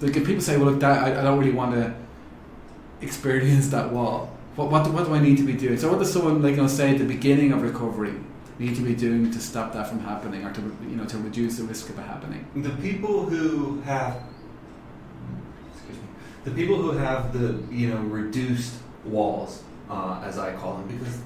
like, 0.00 0.16
if 0.16 0.24
people 0.24 0.40
say, 0.40 0.56
"Well, 0.56 0.70
look, 0.70 0.80
that 0.80 1.02
I, 1.02 1.20
I 1.20 1.22
don't 1.24 1.38
really 1.38 1.52
want 1.52 1.74
to 1.74 1.92
experience 3.00 3.68
that 3.68 3.92
wall," 3.92 4.36
what 4.54 4.70
what 4.70 4.84
do, 4.84 4.92
what 4.92 5.06
do 5.06 5.14
I 5.14 5.20
need 5.20 5.38
to 5.38 5.44
be 5.44 5.54
doing? 5.54 5.78
So 5.78 5.90
what 5.90 5.98
does 5.98 6.12
someone 6.12 6.42
like 6.42 6.56
you 6.56 6.62
know 6.62 6.68
say 6.68 6.92
at 6.92 6.98
the 6.98 7.04
beginning 7.04 7.52
of 7.52 7.62
recovery 7.62 8.14
need 8.58 8.76
to 8.76 8.82
be 8.82 8.94
doing 8.94 9.30
to 9.30 9.40
stop 9.40 9.72
that 9.72 9.88
from 9.88 10.00
happening, 10.00 10.44
or 10.44 10.52
to 10.52 10.60
you 10.60 10.96
know 10.96 11.06
to 11.06 11.18
reduce 11.18 11.56
the 11.56 11.64
risk 11.64 11.88
of 11.88 11.98
it 11.98 12.02
happening? 12.02 12.46
The 12.54 12.70
people 12.88 13.24
who 13.24 13.80
have, 13.82 14.22
the 16.44 16.50
people 16.50 16.76
who 16.76 16.92
have 16.92 17.32
the 17.32 17.62
you 17.74 17.88
know 17.88 18.00
reduced 18.02 18.74
walls, 19.04 19.62
uh, 19.88 20.22
as 20.24 20.38
I 20.38 20.52
call 20.54 20.76
them, 20.78 20.88
because 20.88 21.18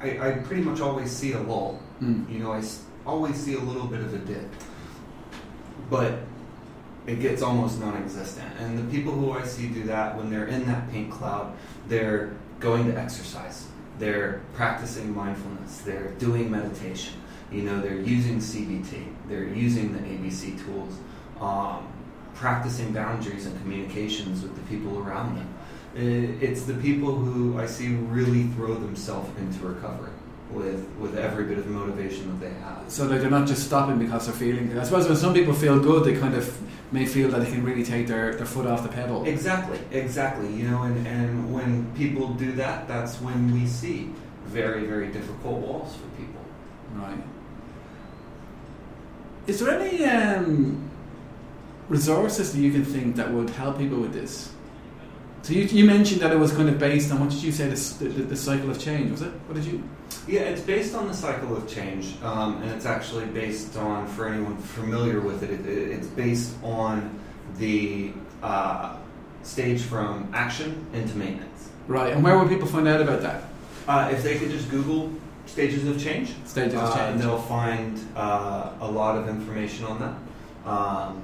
I, 0.00 0.28
I 0.28 0.30
pretty 0.38 0.62
much 0.62 0.80
always 0.80 1.10
see 1.10 1.32
a 1.32 1.40
lull. 1.40 1.80
Mm. 2.02 2.30
You 2.30 2.38
know, 2.40 2.52
I 2.52 2.62
always 3.06 3.36
see 3.36 3.54
a 3.54 3.60
little 3.60 3.86
bit 3.86 4.00
of 4.00 4.14
a 4.14 4.18
dip, 4.18 4.48
but 5.90 6.20
it 7.06 7.20
gets 7.20 7.42
almost 7.42 7.80
non-existent. 7.80 8.46
And 8.60 8.78
the 8.78 8.84
people 8.94 9.12
who 9.12 9.32
I 9.32 9.42
see 9.42 9.68
do 9.68 9.84
that 9.84 10.16
when 10.16 10.30
they're 10.30 10.46
in 10.46 10.66
that 10.66 10.90
pink 10.90 11.10
cloud, 11.10 11.56
they're 11.88 12.36
going 12.60 12.86
to 12.86 12.98
exercise, 12.98 13.66
they're 13.98 14.42
practicing 14.54 15.14
mindfulness, 15.14 15.78
they're 15.78 16.10
doing 16.18 16.50
meditation. 16.50 17.14
You 17.50 17.62
know, 17.62 17.80
they're 17.80 18.00
using 18.00 18.38
CBT, 18.40 19.06
they're 19.26 19.44
using 19.44 19.94
the 19.94 20.00
ABC 20.00 20.62
tools, 20.66 20.98
um, 21.40 21.88
practicing 22.38 22.92
boundaries 22.92 23.46
and 23.46 23.60
communications 23.62 24.42
with 24.42 24.54
the 24.54 24.62
people 24.62 24.98
around 24.98 25.36
them. 25.36 25.48
It's 26.40 26.62
the 26.62 26.74
people 26.74 27.14
who 27.14 27.58
I 27.58 27.66
see 27.66 27.88
really 27.94 28.44
throw 28.54 28.74
themselves 28.74 29.28
into 29.38 29.66
recovery 29.66 30.12
with 30.52 30.86
with 30.98 31.18
every 31.18 31.44
bit 31.44 31.58
of 31.58 31.66
motivation 31.66 32.28
that 32.30 32.40
they 32.44 32.54
have. 32.60 32.84
So 32.88 33.06
like 33.06 33.20
they're 33.20 33.36
not 33.38 33.46
just 33.46 33.64
stopping 33.64 33.98
because 33.98 34.26
they're 34.26 34.34
feeling. 34.34 34.68
Good. 34.68 34.78
I 34.78 34.84
suppose 34.84 35.08
when 35.08 35.16
some 35.16 35.34
people 35.34 35.52
feel 35.52 35.78
good, 35.80 36.04
they 36.04 36.16
kind 36.18 36.34
of 36.34 36.46
may 36.92 37.04
feel 37.04 37.28
that 37.30 37.40
they 37.40 37.50
can 37.50 37.62
really 37.64 37.84
take 37.84 38.06
their, 38.06 38.34
their 38.34 38.46
foot 38.46 38.66
off 38.66 38.82
the 38.82 38.88
pedal. 38.88 39.26
Exactly, 39.26 39.78
exactly. 39.90 40.50
You 40.54 40.70
know, 40.70 40.84
and, 40.84 41.06
and 41.06 41.52
when 41.52 41.92
people 41.94 42.28
do 42.34 42.52
that, 42.52 42.88
that's 42.88 43.16
when 43.20 43.52
we 43.52 43.66
see 43.66 44.10
very, 44.46 44.86
very 44.86 45.08
difficult 45.08 45.58
walls 45.58 45.94
for 45.96 46.08
people. 46.16 46.40
Right. 46.94 47.22
Is 49.46 49.60
there 49.60 49.78
any 49.78 50.04
um, 50.04 50.90
resources 51.88 52.52
that 52.52 52.60
you 52.60 52.70
can 52.70 52.84
think 52.84 53.16
that 53.16 53.32
would 53.32 53.50
help 53.50 53.78
people 53.78 53.98
with 53.98 54.12
this? 54.12 54.52
So 55.42 55.54
you, 55.54 55.62
you 55.62 55.84
mentioned 55.84 56.20
that 56.20 56.32
it 56.32 56.38
was 56.38 56.52
kind 56.52 56.68
of 56.68 56.78
based 56.78 57.10
on 57.12 57.20
what 57.20 57.30
did 57.30 57.42
you 57.42 57.52
say 57.52 57.68
the, 57.68 58.04
the, 58.04 58.22
the 58.22 58.36
cycle 58.36 58.70
of 58.70 58.78
change 58.78 59.10
was 59.10 59.22
it? 59.22 59.32
What 59.46 59.54
did 59.54 59.64
you? 59.64 59.82
Yeah, 60.26 60.40
it's 60.40 60.60
based 60.60 60.94
on 60.94 61.08
the 61.08 61.14
cycle 61.14 61.56
of 61.56 61.68
change, 61.68 62.20
um, 62.22 62.60
and 62.62 62.70
it's 62.72 62.84
actually 62.84 63.26
based 63.26 63.76
on, 63.76 64.06
for 64.08 64.28
anyone 64.28 64.58
familiar 64.58 65.20
with 65.20 65.42
it, 65.42 65.50
it, 65.50 65.66
it 65.66 65.90
it's 65.90 66.06
based 66.08 66.54
on 66.62 67.18
the 67.56 68.12
uh, 68.42 68.96
stage 69.42 69.80
from 69.80 70.28
action 70.34 70.86
into 70.92 71.16
maintenance. 71.16 71.70
Right. 71.86 72.12
And 72.12 72.22
where 72.22 72.38
would 72.38 72.48
people 72.48 72.68
find 72.68 72.86
out 72.86 73.00
about 73.00 73.22
that? 73.22 73.44
Uh, 73.86 74.10
if 74.12 74.22
they 74.22 74.38
could 74.38 74.50
just 74.50 74.70
Google 74.70 75.10
stages 75.46 75.86
of 75.86 75.98
change, 76.02 76.34
Stages 76.44 76.74
of 76.74 76.82
uh, 76.82 76.94
change. 76.94 77.22
they'll 77.22 77.40
find 77.40 77.98
uh, 78.14 78.72
a 78.80 78.90
lot 78.90 79.16
of 79.16 79.28
information 79.28 79.86
on 79.86 79.98
that. 80.00 80.70
Um, 80.70 81.22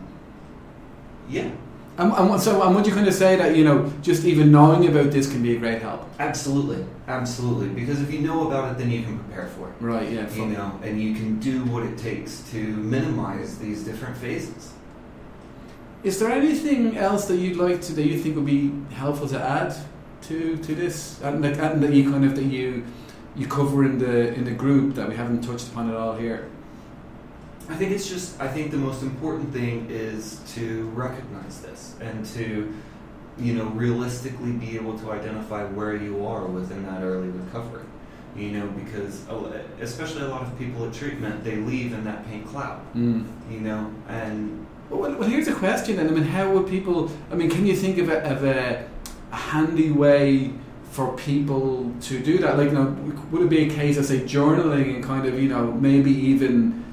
yeah, 1.28 1.50
And, 1.96 2.12
and 2.12 2.40
so, 2.40 2.62
and 2.62 2.74
would 2.74 2.86
you 2.86 2.92
kind 2.92 3.06
of 3.06 3.14
say 3.14 3.36
that 3.36 3.54
you 3.56 3.64
know 3.64 3.92
just 4.02 4.24
even 4.24 4.50
knowing 4.50 4.86
about 4.88 5.10
this 5.12 5.30
can 5.30 5.42
be 5.42 5.56
a 5.56 5.58
great 5.58 5.80
help? 5.82 6.08
absolutely, 6.18 6.84
absolutely. 7.08 7.68
Because 7.68 8.00
if 8.02 8.12
you 8.12 8.20
know 8.20 8.46
about 8.48 8.72
it, 8.72 8.78
then 8.78 8.90
you 8.90 9.02
can 9.02 9.18
prepare 9.18 9.46
for 9.48 9.68
it. 9.68 9.74
Right. 9.80 10.10
Yeah. 10.10 10.28
You 10.34 10.46
know, 10.46 10.80
and 10.82 11.00
you 11.00 11.14
can 11.14 11.38
do 11.40 11.64
what 11.64 11.82
it 11.84 11.96
takes 11.98 12.42
to 12.52 12.58
minimize 12.58 13.58
these 13.58 13.84
different 13.84 14.16
phases. 14.16 14.72
Is 16.02 16.18
there 16.18 16.30
anything 16.30 16.96
else 16.98 17.26
that 17.28 17.36
you'd 17.36 17.56
like 17.56 17.80
to 17.82 17.92
that 17.94 18.06
you 18.06 18.18
think 18.18 18.36
would 18.36 18.44
be 18.46 18.72
helpful 18.92 19.28
to 19.28 19.40
add 19.40 19.74
to 20.22 20.56
to 20.58 20.74
this, 20.74 21.20
and 21.22 21.42
that, 21.44 21.58
and 21.58 21.82
that 21.82 21.92
you 21.92 22.10
kind 22.10 22.24
of 22.24 22.34
that 22.36 22.44
you 22.44 22.84
you 23.36 23.46
cover 23.46 23.84
in 23.84 23.98
the 23.98 24.34
in 24.34 24.44
the 24.44 24.50
group 24.52 24.94
that 24.96 25.08
we 25.08 25.16
haven't 25.16 25.42
touched 25.42 25.68
upon 25.68 25.88
at 25.90 25.96
all 25.96 26.14
here? 26.16 26.48
I 27.68 27.75
think 27.76 27.92
it's 27.92 28.09
just, 28.09 28.40
I 28.40 28.49
think 28.49 28.71
the 28.71 28.76
most 28.76 29.02
important 29.02 29.52
thing 29.52 29.87
is 29.90 30.40
to 30.54 30.85
recognize 30.90 31.61
this 31.61 31.94
and 32.00 32.25
to, 32.26 32.73
you 33.38 33.54
know, 33.54 33.64
realistically 33.66 34.52
be 34.52 34.76
able 34.76 34.99
to 34.99 35.12
identify 35.12 35.64
where 35.64 35.97
you 35.97 36.26
are 36.26 36.44
within 36.47 36.85
that 36.85 37.02
early 37.02 37.28
recovery. 37.28 37.85
You 38.37 38.50
know, 38.50 38.66
because 38.66 39.25
especially 39.80 40.23
a 40.23 40.28
lot 40.28 40.42
of 40.42 40.59
people 40.59 40.85
at 40.87 40.92
treatment, 40.92 41.44
they 41.44 41.54
leave 41.56 41.92
in 41.92 42.02
that 42.04 42.26
pink 42.28 42.49
cloud, 42.49 42.80
Mm. 42.94 43.25
you 43.49 43.61
know, 43.61 43.92
and 44.09 44.66
Well, 44.90 45.12
well, 45.12 45.23
here's 45.28 45.47
a 45.49 45.54
question 45.54 45.97
then. 45.97 46.09
I 46.09 46.11
mean, 46.11 46.25
how 46.25 46.50
would 46.52 46.66
people? 46.68 47.11
I 47.30 47.37
mean, 47.37 47.49
can 47.49 47.64
you 47.64 47.75
think 47.76 47.97
of 47.99 48.09
a, 48.11 48.18
of 48.30 48.44
a, 48.44 48.87
a 49.33 49.37
handy 49.37 49.90
way 49.92 50.50
for 50.90 51.16
people 51.16 51.92
to 52.03 52.18
do 52.18 52.38
that? 52.38 52.59
Like, 52.59 52.68
you 52.70 52.74
know, 52.74 52.94
would 53.31 53.42
it 53.42 53.48
be 53.48 53.68
a 53.68 53.70
case 53.70 53.96
of 53.98 54.05
say 54.05 54.18
journaling 54.20 54.96
and 54.96 55.05
kind 55.05 55.27
of, 55.27 55.38
you 55.40 55.48
know, 55.48 55.70
maybe 55.72 56.11
even, 56.11 56.84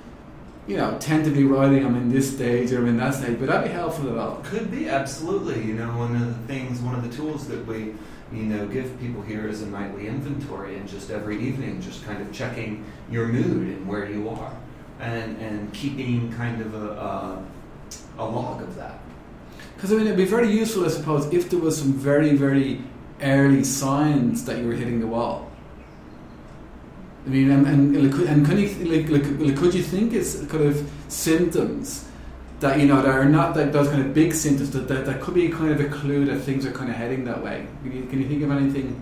you 0.68 0.78
know, 0.78 0.98
tend 1.00 1.26
to 1.26 1.32
be 1.32 1.44
writing, 1.44 1.86
I'm 1.86 1.96
in 1.96 2.10
this 2.10 2.34
stage 2.34 2.72
or 2.72 2.80
I'm 2.80 2.88
in 2.88 2.98
that 2.98 3.16
stage? 3.16 3.40
Would 3.40 3.50
that 3.50 3.64
be 3.64 3.70
helpful 3.70 4.12
at 4.12 4.18
all? 4.18 4.38
could 4.44 4.72
be 4.72 4.88
absolutely, 4.88 5.64
you 5.64 5.74
know, 5.74 5.90
one 5.98 6.16
of 6.16 6.28
the 6.28 6.48
things, 6.54 6.80
one 6.80 6.96
of 6.96 7.04
the 7.04 7.16
tools 7.16 7.48
that 7.48 7.66
we, 7.66 7.94
you 8.32 8.44
know, 8.44 8.68
give 8.68 9.00
people 9.00 9.22
here 9.22 9.48
is 9.48 9.62
a 9.62 9.68
nightly 9.68 10.08
inventory 10.08 10.78
and 10.78 10.88
just 10.88 11.10
every 11.10 11.42
evening 11.42 11.82
just 11.82 12.06
kind 12.06 12.22
of 12.22 12.32
checking 12.32 12.86
your 13.10 13.28
mood 13.28 13.68
and 13.68 13.88
where 13.88 14.10
you 14.10 14.30
are 14.30 14.56
and, 15.00 15.38
and 15.38 15.74
keeping 15.74 16.32
kind 16.34 16.62
of 16.62 16.74
a, 16.76 16.90
a, 16.92 17.44
a 18.20 18.26
log 18.26 18.62
of 18.62 18.76
that. 18.76 19.00
Because 19.76 19.92
I 19.92 19.96
mean, 19.96 20.06
it'd 20.06 20.18
be 20.18 20.26
very 20.26 20.52
useful, 20.52 20.86
I 20.86 20.90
suppose, 20.90 21.34
if 21.34 21.50
there 21.50 21.60
was 21.60 21.78
some 21.78 21.94
very, 21.94 22.36
very 22.36 22.82
early 23.22 23.64
signs 23.64 24.46
that 24.46 24.60
you 24.60 24.68
were 24.68 24.74
hitting 24.74 25.00
the 25.00 25.08
wall. 25.08 25.51
I 27.26 27.30
mean, 27.30 27.52
and 27.52 27.68
and, 27.68 27.96
and 27.96 28.14
could- 28.14 28.28
can 28.28 28.58
you 28.58 28.68
like, 28.86 29.10
like, 29.10 29.40
like 29.40 29.58
could 29.58 29.74
you 29.74 29.84
think 29.84 30.14
it's 30.14 30.44
kind 30.48 30.64
of 30.64 30.90
symptoms 31.08 32.06
that 32.62 32.80
you 32.80 32.88
know 32.88 33.02
that 33.02 33.10
are 33.12 33.26
not 33.26 33.56
like 33.56 33.72
those 33.72 33.88
kind 33.90 34.02
of 34.02 34.14
big 34.14 34.34
symptoms 34.34 34.72
that, 34.72 34.88
that 34.88 35.06
that 35.06 35.22
could 35.22 35.34
be 35.36 35.50
kind 35.50 35.72
of 35.72 35.80
a 35.80 35.90
clue 35.90 36.26
that 36.26 36.40
things 36.40 36.66
are 36.66 36.72
kind 36.72 36.90
of 36.90 36.96
heading 36.96 37.24
that 37.26 37.44
way? 37.44 37.68
Can 37.84 37.92
you, 37.96 38.04
can 38.06 38.22
you 38.22 38.28
think 38.28 38.44
of 38.44 38.52
anything 38.52 39.02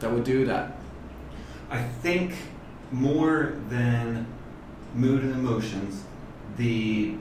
that 0.00 0.10
would 0.10 0.24
do 0.24 0.44
that? 0.46 0.76
I 1.70 1.82
think 1.82 2.34
more 2.92 3.54
than 3.68 4.26
mood 4.94 5.22
and 5.22 5.32
emotions, 5.32 6.02
the 6.56 7.14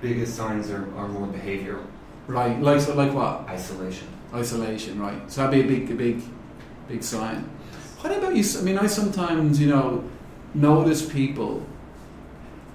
biggest 0.00 0.34
signs 0.36 0.70
are, 0.70 0.84
are 0.96 1.08
more 1.08 1.26
behavioral 1.26 1.84
Right, 2.26 2.60
like 2.60 2.80
so, 2.80 2.94
like 2.94 3.12
what? 3.12 3.48
isolation. 3.48 4.06
Isolation, 4.32 5.00
right? 5.00 5.30
So 5.30 5.42
that'd 5.42 5.66
be 5.68 5.74
a 5.74 5.78
big, 5.78 5.90
a 5.90 5.94
big, 5.94 6.22
big 6.88 7.02
sign. 7.02 7.48
What 8.02 8.16
about 8.18 8.34
you? 8.34 8.44
I 8.58 8.62
mean, 8.62 8.78
I 8.78 8.86
sometimes, 8.86 9.60
you 9.60 9.68
know, 9.68 10.04
notice 10.54 11.02
people, 11.08 11.64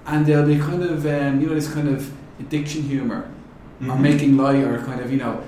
and 0.06 0.24
they'll 0.24 0.46
be 0.46 0.58
kind 0.58 0.82
of, 0.82 1.04
um, 1.06 1.40
you 1.40 1.48
know, 1.48 1.54
this 1.54 1.70
kind 1.72 1.88
of 1.88 2.10
addiction 2.40 2.82
humor, 2.82 3.28
or 3.82 3.86
Mhm. 3.96 4.00
making 4.00 4.36
light, 4.36 4.64
or 4.64 4.78
kind 4.78 5.00
of, 5.00 5.12
you 5.12 5.18
know, 5.18 5.40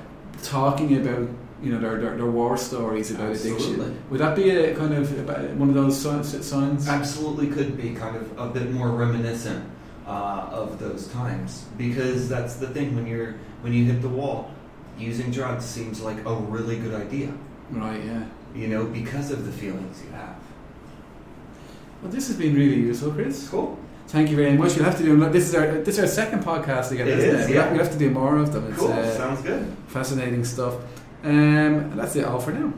talking 0.43 0.97
about, 0.99 1.29
you 1.63 1.73
know, 1.73 1.81
their 1.81 1.99
their, 1.99 2.17
their 2.17 2.31
war 2.31 2.57
stories 2.59 3.11
about 3.11 3.31
Absolutely. 3.31 3.65
addiction. 3.75 3.97
Would 4.11 4.21
that 4.21 4.37
be 4.37 4.51
a 4.51 4.75
kind 4.75 4.93
of 4.95 5.11
one 5.59 5.69
of 5.71 5.75
those 5.75 5.97
si- 5.99 6.43
signs? 6.43 6.87
Absolutely 6.89 7.47
could 7.49 7.77
be 7.77 7.91
kind 7.91 8.17
of 8.17 8.25
a 8.39 8.49
bit 8.49 8.71
more 8.73 8.89
reminiscent 8.91 9.65
uh, 10.07 10.47
of 10.63 10.79
those 10.79 11.07
times 11.09 11.65
because 11.79 12.29
that's 12.29 12.55
the 12.57 12.67
thing 12.69 12.95
when 12.97 13.07
you're 13.07 13.35
when 13.63 13.73
you 13.73 13.85
hit 13.85 14.01
the 14.03 14.09
wall, 14.09 14.51
using 14.99 15.31
drugs 15.31 15.65
seems 15.65 16.01
like 16.03 16.19
a 16.27 16.35
really 16.35 16.77
good 16.77 16.95
idea. 16.95 17.29
Right. 17.71 18.03
Yeah. 18.05 18.25
You 18.55 18.69
know, 18.69 18.85
because 18.85 19.31
of 19.31 19.47
the 19.47 19.53
feelings 19.53 20.03
you 20.05 20.11
have. 20.13 20.37
Well, 22.03 22.11
this 22.11 22.29
has 22.29 22.37
been 22.37 22.55
really 22.55 22.77
useful, 22.81 23.13
Chris. 23.13 23.49
Cool. 23.49 23.79
Thank 24.09 24.31
you 24.31 24.37
very 24.37 24.57
much. 24.57 24.75
We'll 24.75 24.85
have 24.87 24.97
to 24.99 25.05
do 25.05 25.17
this 25.31 25.49
is 25.49 25.55
our 25.55 25.67
this 25.79 25.99
is 25.99 26.01
our 26.01 26.07
second 26.09 26.43
podcast 26.43 26.89
together. 26.89 27.11
It 27.13 27.19
isn't 27.21 27.41
is, 27.41 27.47
We'll 27.47 27.55
yeah. 27.57 27.63
have- 27.63 27.73
We'll 27.73 27.83
have 27.85 27.93
to 27.93 27.99
do 27.99 28.11
more 28.11 28.39
of 28.39 28.53
them. 28.53 28.67
It's, 28.69 28.79
Cool. 28.79 28.93
uh, 28.93 29.11
Sounds 29.17 29.41
good. 29.43 29.65
fascinating 29.89 30.45
stuff. 30.45 30.75
Um, 31.23 31.31
and 31.93 31.99
that's 31.99 32.17
it 32.17 32.25
all 32.25 32.41
for 32.41 32.51
now. 32.53 32.73